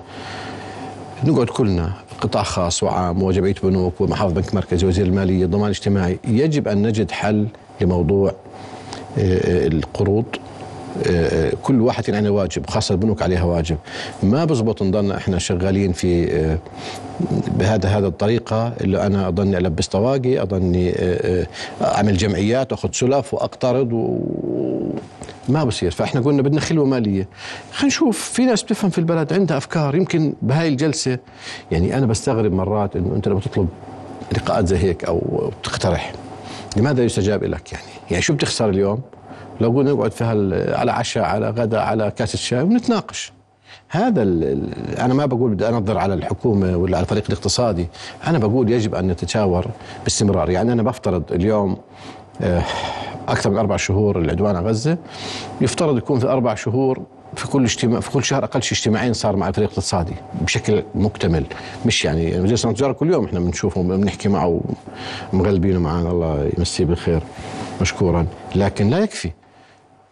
نقعد 1.25 1.47
كلنا 1.47 1.93
قطاع 2.21 2.43
خاص 2.43 2.83
وعام 2.83 3.23
وجمعية 3.23 3.55
بنوك 3.63 4.01
ومحافظ 4.01 4.33
بنك 4.33 4.55
مركزي 4.55 4.87
وزير 4.87 5.05
المالية 5.05 5.45
ضمان 5.45 5.69
اجتماعي، 5.69 6.19
يجب 6.27 6.67
أن 6.67 6.87
نجد 6.87 7.11
حل 7.11 7.47
لموضوع 7.81 8.33
القروض 9.17 10.25
كل 11.63 11.81
واحد 11.81 12.15
عليه 12.15 12.29
واجب 12.29 12.69
خاصة 12.69 12.93
البنوك 12.93 13.21
عليها 13.21 13.43
واجب. 13.43 13.77
ما 14.23 14.45
بزبط 14.45 14.83
نضلنا 14.83 15.17
إحنا 15.17 15.39
شغالين 15.39 15.91
في 15.91 16.25
بهذا 17.47 17.89
هذا 17.89 18.07
الطريقة 18.07 18.73
اللي 18.81 19.05
أنا 19.05 19.27
أظني 19.27 19.57
ألبس 19.57 19.87
طواقي 19.87 20.43
أظني 20.43 20.93
أعمل 21.81 22.17
جمعيات 22.17 22.73
أخذ 22.73 22.89
سلف 22.91 23.33
وأقترض 23.33 23.93
و 23.93 24.19
ما 25.49 25.63
بصير. 25.63 25.91
فإحنا 25.91 26.21
قلنا 26.21 26.41
بدنا 26.41 26.59
خلوة 26.59 26.85
مالية. 26.85 27.27
خلينا 27.71 27.87
نشوف. 27.87 28.19
في 28.19 28.45
ناس 28.45 28.63
بتفهم 28.63 28.89
في 28.89 28.97
البلد 28.97 29.33
عندها 29.33 29.57
أفكار. 29.57 29.95
يمكن 29.95 30.33
بهاي 30.41 30.67
الجلسة 30.67 31.17
يعني 31.71 31.97
أنا 31.97 32.05
بستغرب 32.05 32.53
مرات 32.53 32.95
إنه 32.95 33.15
أنت 33.15 33.27
لما 33.27 33.39
تطلب 33.39 33.67
لقاءات 34.37 34.67
زي 34.67 34.77
هيك 34.77 35.03
أو 35.05 35.51
تقترح 35.63 36.13
لماذا 36.77 37.03
يستجاب 37.03 37.43
لك 37.43 37.71
يعني؟ 37.71 37.85
يعني 38.11 38.21
شو 38.21 38.33
بتخسر 38.33 38.69
اليوم؟ 38.69 39.01
لو 39.61 39.71
قلنا 39.71 39.91
نقعد 39.91 40.11
في 40.11 40.23
على 40.75 40.91
عشاء 40.91 41.23
على 41.23 41.49
غداء 41.49 41.81
على 41.81 42.11
كاسه 42.11 42.37
شاي 42.37 42.61
ونتناقش. 42.61 43.31
هذا 43.89 44.21
أنا 44.99 45.13
ما 45.13 45.25
بقول 45.25 45.51
بدي 45.51 45.69
أنظر 45.69 45.97
على 45.97 46.13
الحكومة 46.13 46.77
ولا 46.77 46.97
على 46.97 47.03
الفريق 47.03 47.23
الاقتصادي. 47.29 47.87
أنا 48.27 48.37
بقول 48.37 48.71
يجب 48.71 48.95
أن 48.95 49.07
نتشاور 49.07 49.65
باستمرار. 50.03 50.49
يعني 50.49 50.73
أنا 50.73 50.83
بفترض 50.83 51.31
اليوم 51.31 51.77
آه، 52.41 52.63
أكثر 53.27 53.49
من 53.49 53.57
أربع 53.57 53.77
شهور 53.77 54.19
العدوان 54.19 54.55
على 54.55 54.69
غزة. 54.69 54.97
يفترض 55.61 55.97
يكون 55.97 56.19
في 56.19 56.27
أربع 56.27 56.55
شهور 56.55 57.01
في 57.35 57.47
كل 57.47 57.63
اجتماع 57.63 57.99
في 57.99 58.11
كل 58.11 58.23
شهر 58.23 58.43
أقل 58.43 58.63
شيء 58.63 58.77
اجتماعين 58.77 59.13
صار 59.13 59.35
مع 59.35 59.47
الفريق 59.47 59.69
الاقتصادي 59.69 60.13
بشكل 60.41 60.83
مكتمل. 60.95 61.45
مش 61.85 62.05
يعني 62.05 62.37
الصناعه 62.37 62.71
والتجاره 62.71 62.91
كل 62.91 63.13
يوم 63.13 63.25
إحنا 63.25 63.39
بنشوفه 63.39 63.83
بنحكي 63.83 64.29
معه 64.29 64.61
ومغلبينه 65.33 65.79
معنا 65.79 66.11
الله 66.11 66.49
يمسيه 66.57 66.85
بالخير 66.85 67.21
مشكورا. 67.81 68.27
لكن 68.55 68.89
لا 68.89 68.99
يكفي. 68.99 69.31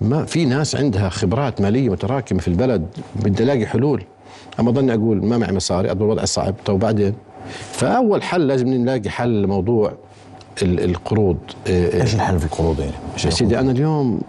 ما 0.02 0.26
في 0.26 0.46
ناس 0.46 0.76
عندها 0.76 1.10
خبرات 1.10 1.62
مالية 1.62 1.90
متراكمة 1.90 2.40
في 2.40 2.48
البلد 2.48 2.86
بدي 3.16 3.44
ألاقي 3.44 3.66
حلول. 3.66 4.04
أما 4.60 4.72
ظني 4.72 4.94
أقول 4.94 5.26
ما 5.26 5.38
معي 5.38 5.54
مصاري 5.54 5.92
اضل 5.92 6.06
الوضع 6.06 6.26
صعب. 6.26 6.56
طيب 6.66 6.76
وبعدين؟ 6.76 7.14
فأول 7.72 8.24
حل 8.24 8.48
لازم 8.48 8.68
نلاقي 8.68 9.10
حل 9.10 9.42
لموضوع 9.42 9.94
القروض. 10.62 11.38
إيش 11.68 12.16
الحل 12.16 12.40
في 12.40 12.46
القروض 12.46 12.80
يعني؟ 12.80 12.92
يا 13.26 13.30
سيدي 13.30 13.60
أنا 13.60 13.72
اليوم 13.72 14.22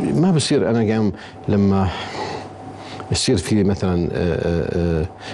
ما 0.00 0.30
بصير 0.30 0.70
أنا 0.70 0.94
قام 0.94 1.12
لما 1.48 1.88
يصير 3.12 3.36
في 3.36 3.64
مثلا 3.64 4.08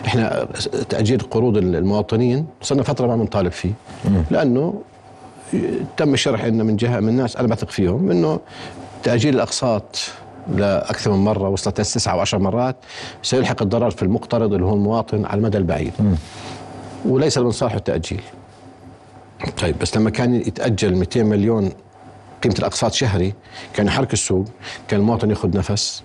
إحنا 0.06 0.48
تاجيل 0.88 1.18
قروض 1.18 1.56
المواطنين 1.56 2.46
صرنا 2.62 2.82
فترة 2.82 3.06
ما 3.06 3.16
بنطالب 3.16 3.52
فيه. 3.52 3.72
لأنه 4.30 4.74
تم 5.96 6.14
الشرح 6.14 6.44
إنه 6.44 6.64
من 6.64 6.76
جهة 6.76 7.00
من 7.00 7.16
ناس 7.16 7.36
أنا 7.36 7.48
بثق 7.48 7.70
فيهم 7.70 8.10
إنه 8.10 8.40
تأجيل 9.02 9.34
الأقساط 9.34 9.96
لأكثر 10.54 11.12
من 11.12 11.24
مرة 11.24 11.48
وصلت 11.48 11.76
تسعة 11.76 12.12
أو 12.12 12.20
عشر 12.20 12.38
مرات 12.38 12.76
سيلحق 13.22 13.62
الضرر 13.62 13.90
في 13.90 14.02
المقترض 14.02 14.52
اللي 14.52 14.66
هو 14.66 14.74
المواطن 14.74 15.24
على 15.24 15.38
المدى 15.38 15.58
البعيد. 15.58 15.92
وليس 17.04 17.38
من 17.38 17.50
صالحه 17.50 17.76
التأجيل. 17.76 18.20
طيب 19.62 19.78
بس 19.78 19.96
لما 19.96 20.10
كان 20.10 20.34
يتأجل 20.34 20.94
200 20.94 21.22
مليون 21.22 21.70
قيمة 22.42 22.54
الأقساط 22.58 22.92
شهري 22.92 23.34
كان 23.74 23.86
يحرك 23.86 24.12
السوق 24.12 24.44
كان 24.88 25.00
المواطن 25.00 25.30
ياخذ 25.30 25.56
نفس. 25.56 26.02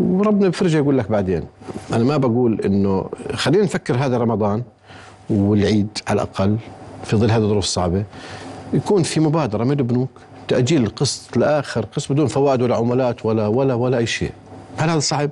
وربنا 0.00 0.48
بفرجه 0.48 0.76
يقول 0.76 0.98
لك 0.98 1.10
بعدين 1.10 1.42
أنا 1.92 2.04
ما 2.04 2.16
بقول 2.16 2.60
إنه 2.60 3.10
خلينا 3.34 3.64
نفكر 3.64 3.96
هذا 3.96 4.18
رمضان 4.18 4.62
والعيد 5.30 5.88
على 6.08 6.22
الأقل 6.22 6.56
في 7.04 7.16
ظل 7.16 7.30
هذه 7.30 7.42
الظروف 7.42 7.64
الصعبة 7.64 8.04
يكون 8.72 9.02
في 9.02 9.20
مبادرة 9.20 9.64
من 9.64 9.78
البنوك 9.78 10.10
تأجيل 10.48 10.84
القسط 10.84 11.36
لاخر 11.36 11.84
قسط 11.84 12.12
بدون 12.12 12.26
فوائد 12.26 12.62
ولا 12.62 12.76
عملات 12.76 13.26
ولا 13.26 13.46
ولا 13.46 13.74
ولا 13.74 13.98
أي 13.98 14.06
شيء 14.06 14.32
هل 14.76 14.90
هذا 14.90 14.98
صعب؟ 14.98 15.30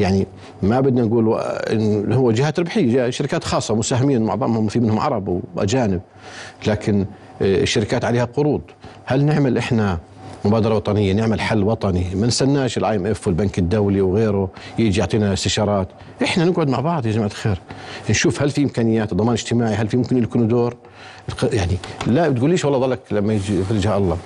يعني 0.00 0.26
ما 0.62 0.80
بدنا 0.80 1.02
نقول 1.02 1.40
إن 1.72 2.12
هو 2.12 2.32
جهات 2.32 2.60
ربحية 2.60 3.10
شركات 3.10 3.44
خاصة 3.44 3.74
مساهمين 3.74 4.22
معظمهم 4.22 4.68
في 4.68 4.80
منهم 4.80 4.98
عرب 4.98 5.42
وأجانب 5.56 6.00
لكن 6.66 7.06
آه، 7.42 7.62
الشركات 7.62 8.04
عليها 8.04 8.24
قروض 8.24 8.60
هل 9.04 9.24
نعمل 9.24 9.58
إحنا 9.58 9.98
مبادرة 10.44 10.74
وطنية 10.74 11.12
نعمل 11.12 11.40
حل 11.40 11.62
وطني. 11.62 12.06
ما 12.14 12.26
نستناش 12.26 12.78
ال 12.78 12.96
IMF 12.96 13.26
والبنك 13.26 13.58
الدولي 13.58 14.00
وغيره 14.00 14.48
يجي 14.78 15.00
يعطينا 15.00 15.32
استشارات. 15.32 15.88
إحنا 16.22 16.44
نقعد 16.44 16.68
مع 16.68 16.80
بعض 16.80 17.06
يا 17.06 17.12
جماعة 17.12 17.26
الخير. 17.26 17.58
نشوف 18.10 18.42
هل 18.42 18.50
في 18.50 18.62
إمكانيات 18.62 19.14
ضمان 19.14 19.32
اجتماعي 19.32 19.74
هل 19.74 19.88
في 19.88 19.96
ممكن 19.96 20.22
يكون 20.22 20.48
دور. 20.48 20.76
يعني 21.52 21.76
لا 22.06 22.28
بتقوليش 22.28 22.64
والله 22.64 22.78
ضلك 22.78 23.00
لما 23.10 23.34
يجي 23.34 23.60
يفرجها 23.60 23.96
الله. 23.96 24.16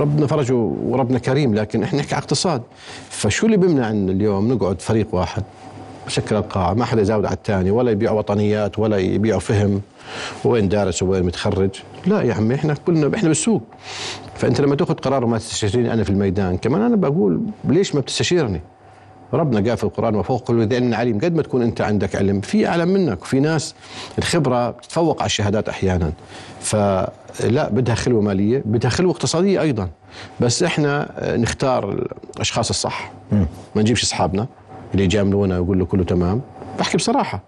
ربنا 0.00 0.26
فرجه 0.26 0.54
وربنا 0.54 1.18
كريم 1.18 1.54
لكن 1.54 1.82
إحنا 1.82 1.98
نحكي 1.98 2.14
اقتصاد 2.14 2.62
فشو 3.10 3.46
اللي 3.46 3.56
بيمنع 3.56 3.90
ان 3.90 4.08
اليوم 4.08 4.52
نقعد 4.52 4.82
فريق 4.82 5.14
واحد؟ 5.14 5.42
بشكل 6.06 6.36
القاعة 6.36 6.74
ما 6.74 6.84
حدا 6.84 7.02
يزاود 7.02 7.24
على 7.24 7.34
الثاني 7.34 7.70
ولا 7.70 7.90
يبيعوا 7.90 8.18
وطنيات 8.18 8.78
ولا 8.78 8.96
يبيعوا 8.96 9.40
فهم. 9.40 9.80
وين 10.44 10.68
دارس 10.68 11.02
وين 11.02 11.22
متخرج؟ 11.22 11.70
لا 12.06 12.22
يا 12.22 12.34
عمي 12.34 12.54
إحنا 12.54 12.74
كلنا 12.86 13.16
إحنا 13.16 13.28
بالسوق. 13.28 13.62
فأنت 14.38 14.60
لما 14.60 14.76
تأخذ 14.76 14.94
قرار 14.94 15.24
وما 15.24 15.38
تستشيرني 15.38 15.92
أنا 15.92 16.04
في 16.04 16.10
الميدان 16.10 16.56
كمان 16.56 16.82
أنا 16.82 16.96
بقول 16.96 17.40
ليش 17.64 17.94
ما 17.94 18.00
بتستشيرني؟ 18.00 18.60
ربنا 19.32 19.68
قال 19.68 19.76
في 19.76 19.84
القرآن 19.84 20.14
وفوق 20.14 20.42
كل 20.42 20.66
ذي 20.66 20.76
علم 20.76 20.94
عليم 20.94 21.18
قد 21.18 21.34
ما 21.34 21.42
تكون 21.42 21.62
أنت 21.62 21.80
عندك 21.80 22.16
علم 22.16 22.40
في 22.40 22.68
أعلم 22.68 22.88
منك 22.88 23.22
وفي 23.22 23.40
ناس 23.40 23.74
الخبرة 24.18 24.70
بتتفوق 24.70 25.18
على 25.20 25.26
الشهادات 25.26 25.68
أحيانا. 25.68 26.12
فلا 26.60 27.68
بدها 27.70 27.94
خلوة 27.94 28.22
مالية 28.22 28.62
بدها 28.64 28.90
خلوة 28.90 29.10
اقتصادية 29.12 29.60
أيضا. 29.60 29.88
بس 30.40 30.62
إحنا 30.62 31.12
نختار 31.36 32.06
الأشخاص 32.36 32.68
الصح. 32.68 33.12
ما 33.32 33.46
نجيبش 33.82 34.02
أصحابنا. 34.02 34.46
اللي 34.92 35.04
يجاملونا 35.04 35.58
ويقول 35.58 35.78
له 35.78 35.84
كله 35.84 36.04
تمام. 36.04 36.40
بحكي 36.78 36.96
بصراحة. 36.96 37.42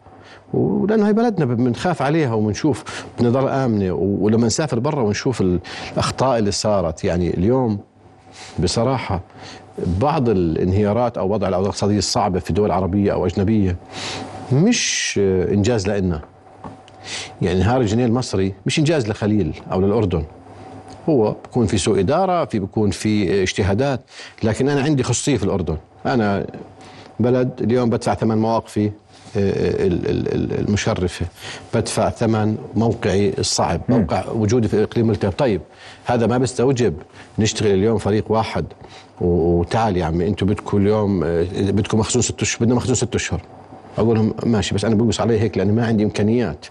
ولأنه 0.53 1.09
هي 1.09 1.13
بلدنا 1.13 1.45
بنخاف 1.45 2.03
عليها 2.03 2.35
وبنشوف 2.35 3.05
بنضل 3.21 3.49
آمنة 3.49 3.93
ولما 3.93 4.47
نسافر 4.47 4.79
برا 4.79 5.03
ونشوف 5.03 5.41
الأخطاء 5.41 6.39
اللي 6.39 6.51
صارت. 6.51 7.05
يعني 7.05 7.35
اليوم 7.35 7.79
بصراحة 8.59 9.21
بعض 9.87 10.29
الانهيارات 10.29 11.19
أو 11.19 11.33
وضع 11.33 11.49
الاوضاع 11.49 11.69
الاقتصادية 11.69 11.99
الصعبة 11.99 12.39
في 12.39 12.53
دول 12.53 12.71
عربية 12.71 13.13
أو 13.13 13.27
أجنبية 13.27 13.77
مش 14.53 15.15
إنجاز 15.53 15.89
لنا 15.89 16.21
يعني 17.43 17.59
انهار 17.59 17.81
الجنيه 17.81 18.07
المصري 18.07 18.55
مش 18.67 18.79
إنجاز 18.79 19.09
لخليل 19.09 19.61
أو 19.73 19.81
للأردن. 19.81 20.25
هو 21.09 21.33
بكون 21.33 21.67
في 21.67 21.79
سوء 21.79 22.01
إدارة 22.01 22.45
في 22.45 22.59
بكون 22.59 22.91
في 22.91 23.43
اجتهادات 23.43 24.01
لكن 24.43 24.69
أنا 24.69 24.83
عندي 24.83 25.03
خصوصية 25.03 25.37
في 25.37 25.45
الأردن. 25.45 25.77
أنا 26.07 26.47
بلد. 27.21 27.51
اليوم 27.61 27.91
بدفع 27.91 28.15
ثمن 28.15 28.39
مواقفي 28.39 28.91
المشرفة. 30.59 31.27
بدفع 31.75 32.11
ثمن 32.11 32.57
موقعي 32.77 33.35
الصعب 33.39 33.81
موقع 33.89 34.25
وجودي 34.31 34.69
في 34.69 34.75
الإقليم 34.75 35.07
ملتهب 35.07 35.33
طيب 35.33 35.61
هذا 36.05 36.27
ما 36.27 36.39
بيستوجب 36.39 36.95
نشتغل 37.39 37.71
اليوم 37.75 37.99
فريق 37.99 38.33
واحد. 38.33 38.65
وتعال 39.21 39.97
يا 39.97 40.05
عمي 40.05 40.29
أنتم 40.29 40.47
بدكم 40.47 40.77
اليوم 40.77 41.25
آه، 41.25 41.47
بدكم 41.53 41.99
مخزون 41.99 42.23
ست 42.23 42.43
اشهر 42.43 42.61
بدنا 42.61 42.75
مخزون 42.75 42.95
ست 42.95 43.15
أشهر. 43.15 43.41
أقول 43.99 44.17
لهم 44.17 44.35
ماشي 44.47 44.75
بس 44.75 44.85
أنا 44.85 44.95
بقص 44.95 45.21
علي 45.21 45.41
هيك 45.41 45.59
لاني 45.59 45.73
ما 45.73 45.87
عندي 45.87 46.05
إمكانيات. 46.05 46.67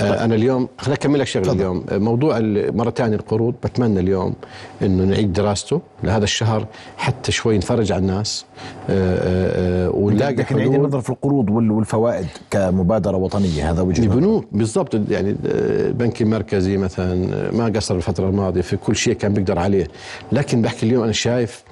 أنا 0.00 0.34
اليوم 0.34 0.68
خليني 0.78 0.94
أكمل 0.94 1.20
لك 1.20 1.26
شغلة 1.26 1.52
اليوم. 1.52 1.84
موضوع 1.92 2.38
مرة 2.74 2.90
ثانية 2.90 3.16
القروض. 3.16 3.54
بتمنى 3.64 4.00
اليوم 4.00 4.34
إنه 4.82 5.04
نعيد 5.04 5.32
دراسته 5.32 5.80
لهذا 6.04 6.24
الشهر 6.24 6.66
حتى 6.96 7.32
شوي 7.32 7.58
نفرج 7.58 7.92
على 7.92 8.00
الناس. 8.00 8.44
آه، 8.90 9.86
آه، 9.86 9.90
ونلاقي 9.90 10.44
حلول. 10.44 10.60
نعيد 10.62 10.74
النظر 10.74 11.00
في 11.00 11.10
القروض 11.10 11.50
والفوائد 11.50 12.26
كمبادرة 12.50 13.16
وطنية 13.16 13.70
هذا 13.70 13.82
وجه 13.82 14.02
البنوك 14.02 14.46
بالضبط. 14.52 14.94
يعني 15.10 15.36
البنك 15.44 16.22
المركزي 16.22 16.76
مثلا 16.76 17.50
ما 17.52 17.72
قصر 17.76 17.94
الفترة 17.96 18.28
الماضية 18.28 18.60
في 18.60 18.76
كل 18.76 18.96
شيء 18.96 19.14
كان 19.14 19.32
بيقدر 19.32 19.58
عليه. 19.58 19.86
لكن 20.32 20.62
بحكي 20.62 20.86
اليوم 20.86 21.02
أنا 21.02 21.12
شايف 21.12 21.64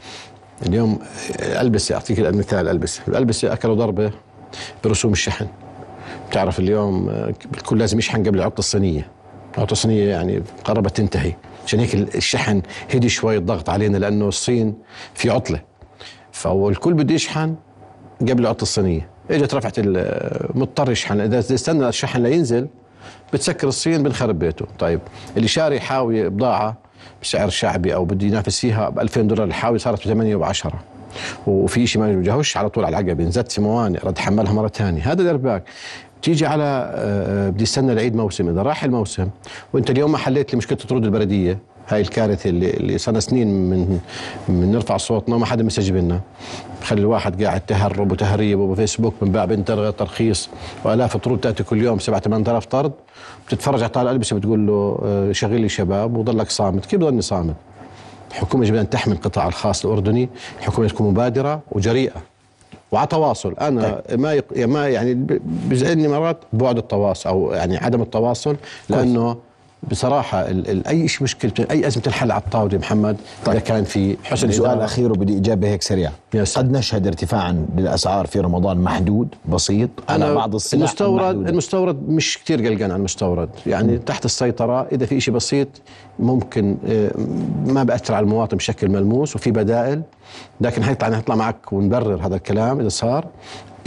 اليوم 0.66 0.98
ألبسة 1.40 1.94
أعطيك 1.94 2.18
المثال 2.20 2.68
ألبسة. 2.68 3.02
الألبسة 3.08 3.52
أكلوا 3.52 3.74
ضربة 3.74 4.10
برسوم 4.84 5.12
الشحن. 5.12 5.46
تعرف 6.32 6.58
اليوم 6.60 7.08
الكل 7.54 7.78
لازم 7.78 7.98
يشحن 7.98 8.22
قبل 8.26 8.38
العطلة 8.38 8.58
الصينية. 8.58 9.06
العطلة 9.54 9.72
الصينية 9.72 10.10
يعني 10.10 10.42
قربت 10.64 10.96
تنتهي. 10.96 11.32
عشان 11.66 11.80
هيك 11.80 11.94
الشحن 11.94 12.62
هدي 12.94 13.08
شوي 13.08 13.36
الضغط 13.36 13.70
علينا 13.70 13.98
لأنه 13.98 14.28
الصين 14.28 14.74
في 15.14 15.30
عطلة. 15.30 15.60
فالكل 16.32 16.94
بده 16.94 17.14
يشحن 17.14 17.54
قبل 18.20 18.40
العطلة 18.40 18.62
الصينية. 18.62 19.08
إجت 19.30 19.54
رفعت 19.54 19.78
مضطر 20.54 20.90
يشحن. 20.90 21.20
إذا 21.20 21.38
استنى 21.38 21.88
الشحن 21.88 22.22
لينزل 22.22 22.68
بتسكر 23.32 23.68
الصين 23.68 24.02
بنخرب 24.02 24.38
بيته. 24.38 24.66
طيب 24.78 25.00
اللي 25.36 25.48
شاري 25.48 25.80
حاوي 25.80 26.28
بضاعة 26.28 26.76
بسعر 27.22 27.48
شعبي 27.48 27.94
أو 27.94 28.04
بده 28.04 28.26
ينافس 28.26 28.60
فيها 28.60 28.88
ب 28.88 28.98
2000 28.98 29.20
دولار 29.22 29.46
الحاوي 29.46 29.78
صارت 29.78 30.08
ب 30.08 30.10
8 30.10 30.36
و 30.36 30.44
10 30.44 30.72
وفي 31.46 31.86
شيء 31.86 32.02
ما 32.02 32.12
بيجهوش 32.12 32.56
على 32.56 32.68
طول 32.68 32.84
على 32.84 32.98
العقب 32.98 33.20
نزت 33.20 33.52
في 33.52 33.60
موانئ 33.60 33.98
رد 34.04 34.18
حملها 34.18 34.52
مرة 34.52 34.68
ثانية. 34.68 35.12
هذا 35.12 35.24
درباك 35.24 35.64
تيجي 36.22 36.46
على 36.46 36.92
آه، 36.94 37.50
بدي 37.50 37.64
استنى 37.64 37.92
العيد 37.92 38.16
موسم. 38.16 38.48
إذا 38.48 38.62
راح 38.62 38.84
الموسم 38.84 39.28
وأنت 39.72 39.90
اليوم 39.90 40.12
ما 40.12 40.18
حليت 40.18 40.52
لي 40.52 40.58
مشكله 40.58 40.78
الطرود 40.82 41.04
البلدية 41.04 41.58
هاي 41.88 42.00
الكارثة 42.00 42.50
اللي, 42.50 42.70
اللي 42.70 42.98
صار 42.98 43.18
سنين 43.18 43.70
من 43.70 44.00
من 44.48 44.72
نرفع 44.72 44.96
صوتنا 44.96 45.36
ما 45.36 45.46
حدا 45.46 45.62
مستجيب 45.64 45.96
لنا. 45.96 46.20
خلي 46.82 47.00
الواحد 47.00 47.42
قاعد 47.42 47.60
تهرب 47.60 48.12
وتهريب 48.12 48.58
وفيسبوك 48.58 49.14
من 49.22 49.32
باب 49.32 49.52
انت 49.52 49.92
ترخيص 49.98 50.48
وآلاف 50.84 51.16
طرود 51.16 51.40
تأتي 51.40 51.62
كل 51.62 51.82
يوم 51.82 51.98
7 51.98 52.20
8000 52.20 52.64
طرد. 52.66 52.92
بتتفرج 53.46 53.80
على 53.82 53.88
طالع 53.88 54.10
البسه 54.10 54.36
بتقول 54.36 54.66
له 54.66 54.98
آه، 55.04 55.32
شغل 55.32 55.60
لي 55.60 55.68
شباب 55.68 56.16
وضلك 56.16 56.50
صامت. 56.50 56.86
كيف 56.86 57.00
بضلني 57.00 57.22
صامت؟ 57.22 57.54
الحكومة 58.30 58.64
يجب 58.64 58.74
ان 58.74 58.90
تحمي 58.90 59.14
القطاع 59.14 59.48
الخاص 59.48 59.84
الأردني 59.86 60.28
الحكومة 60.58 60.88
تكون 60.88 61.10
مبادرة 61.10 61.60
وجريئة. 61.72 62.29
وعلى 62.92 63.06
تواصل 63.06 63.54
أنا 63.60 64.02
طيب. 64.08 64.20
ما 64.20 64.34
يق... 64.34 64.66
ما 64.66 64.88
يعني 64.88 65.14
بيزعلني 65.68 66.08
مرات 66.08 66.38
بعد 66.52 66.78
التواصل 66.78 67.28
أو 67.30 67.52
يعني 67.52 67.76
عدم 67.76 68.02
التواصل 68.02 68.56
لأنه 68.88 69.36
بصراحة 69.90 70.46
أي 70.88 71.08
شيء 71.08 71.22
مشكله 71.22 71.52
أي 71.70 71.86
أزمة 71.86 72.02
تنحل 72.02 72.30
على 72.30 72.40
الطاولة 72.40 72.78
محمد؟ 72.78 73.16
طيب. 73.44 73.56
اذا 73.56 73.64
كان 73.64 73.84
في 73.84 74.16
حسن 74.24 74.50
سؤال 74.52 74.80
أخير 74.80 75.12
وبدي 75.12 75.38
إجابة 75.38 75.68
هيك 75.68 75.82
سريعة. 75.82 76.12
قد 76.56 76.72
نشهد 76.72 77.06
ارتفاعا 77.06 77.66
للأسعار 77.76 78.26
في 78.26 78.40
رمضان 78.40 78.78
محدود 78.78 79.28
بسيط؟ 79.48 79.90
على 80.08 80.34
بعض 80.34 80.54
السلع 80.54 80.80
المستورد 80.80 81.22
المحدودة. 81.22 81.50
المستورد 81.50 82.08
مش 82.08 82.38
كثير 82.38 82.58
قلقان 82.66 82.90
على 82.90 82.96
المستورد. 82.96 83.48
يعني 83.66 83.92
م. 83.92 83.98
تحت 83.98 84.24
السيطرة 84.24 84.88
إذا 84.92 85.06
في 85.06 85.20
شيء 85.20 85.34
بسيط 85.34 85.68
ممكن 86.18 86.76
آه، 86.88 87.10
ما 87.66 87.82
بأثر 87.82 88.14
على 88.14 88.24
المواطن 88.24 88.56
بشكل 88.56 88.88
ملموس 88.88 89.36
وفي 89.36 89.50
بدائل 89.50 90.02
لكن 90.60 90.82
هيطلع 90.82 91.08
نطلع 91.08 91.34
معك 91.34 91.72
ونبرر 91.72 92.26
هذا 92.26 92.36
الكلام 92.36 92.80
إذا 92.80 92.88
صار. 92.88 93.26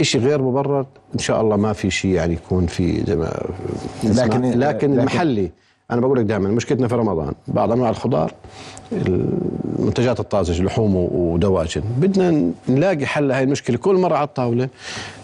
شيء 0.02 0.20
غير 0.20 0.42
مبرر 0.42 0.86
إن 1.14 1.18
شاء 1.18 1.40
الله 1.40 1.56
ما 1.56 1.72
في 1.72 1.90
شيء 1.90 2.10
يعني 2.10 2.32
يكون 2.32 2.66
في 2.66 3.04
زي 3.06 3.16
ما 3.16 3.46
لكن 4.04 4.40
لكن, 4.40 4.58
لكن 4.58 4.98
المحلي 4.98 5.50
أنا 5.90 6.00
بقول 6.00 6.18
لك 6.18 6.24
دائما 6.24 6.48
مشكلتنا 6.48 6.88
في 6.88 6.94
رمضان 6.94 7.32
بعض 7.48 7.72
أنواع 7.72 7.90
الخضار 7.90 8.32
المنتجات 8.92 10.20
الطازجه 10.20 10.62
لحوم 10.62 10.96
ودواجن. 10.96 11.82
بدنا 11.98 12.50
نلاقي 12.68 13.06
حل 13.06 13.28
لهي 13.28 13.42
المشكلة. 13.42 13.76
كل 13.76 13.94
مرة 13.94 14.14
على 14.16 14.24
الطاولة 14.26 14.68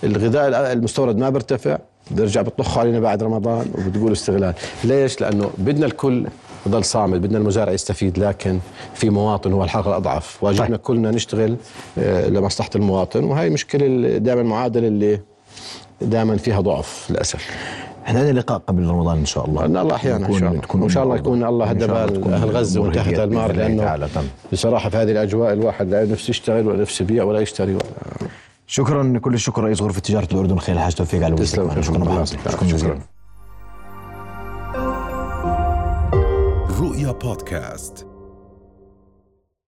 الغذاء 0.05 0.73
المستورد 0.73 1.16
ما 1.16 1.31
بيرتفع 1.31 1.79
بيرجع 2.11 2.42
بيطخوا 2.42 2.81
علينا 2.81 3.01
بعد 3.01 3.23
رمضان 3.23 3.66
وبتقول 3.79 4.12
استغلال. 4.12 4.55
ليش؟ 4.85 5.20
لأنه 5.20 5.51
بدنا 5.59 5.87
الكل 5.87 6.27
يضل 6.66 6.85
صامد 6.85 7.23
بدنا 7.23 7.38
المزارع 7.38 7.73
يستفيد. 7.73 8.18
لكن 8.18 8.59
في 8.94 9.11
مواطن 9.11 9.53
هو 9.53 9.64
الحلقة 9.64 9.88
الأضعف. 9.90 10.44
واجبنا 10.44 10.66
طيب. 10.66 10.77
كلنا 10.77 11.11
نشتغل 11.11 11.57
آه، 11.99 12.29
لمصلحة 12.29 12.70
المواطن. 12.77 13.25
وهي 13.25 13.51
مشكلة 13.51 14.18
دائما 14.18 14.40
المعادله 14.40 14.88
اللي 14.88 15.20
دائما 16.01 16.37
فيها 16.37 16.61
ضعف 16.61 17.07
للأسف. 17.11 17.51
إحنا 18.06 18.20
عندنا 18.20 18.38
لقاء 18.38 18.58
قبل 18.58 18.86
رمضان 18.88 19.18
إن 19.18 19.24
شاء 19.24 19.46
الله. 19.48 19.64
إن 19.64 19.76
الله 19.76 19.94
أحيانا 19.94 20.28
إن 20.28 20.38
شاء 20.38 20.50
الله. 20.50 20.62
وإن 20.74 20.88
شاء 20.88 21.04
الله 21.04 21.16
يكون 21.16 21.44
الله 21.44 21.66
هدى 21.66 21.86
بال 21.86 22.32
أهل 22.32 22.50
غزة 22.50 22.80
وانتهت 22.80 23.18
المار 23.18 23.52
لأنه 23.52 24.08
بصراحة 24.52 24.88
في 24.90 24.96
هذه 24.96 25.10
الأجواء 25.10 25.52
الواحد 25.52 25.88
لا 25.88 26.04
نفسه 26.04 26.30
يشتغل 26.30 26.66
ولا 26.66 26.80
نفسه 26.80 27.02
يبيع 27.02 27.24
ولا 27.24 27.40
يشتري. 27.40 27.74
ولا 27.74 27.82
شكرا 28.66 29.18
كل 29.18 29.34
الشكر 29.34 29.64
رئيس 29.64 29.82
غرفة 29.82 30.00
تجارة 30.00 30.28
الأردن 30.32 30.58
خير 30.58 30.74
الحاج 30.74 30.94
توفيق 30.94 31.24
على 31.24 31.34
تسلم. 31.34 31.82
شكرا 31.82 32.24
شكرا. 32.24 32.68
جزيلا. 32.68 32.98
رؤيا 36.80 37.12
بودكاست. 37.12 38.10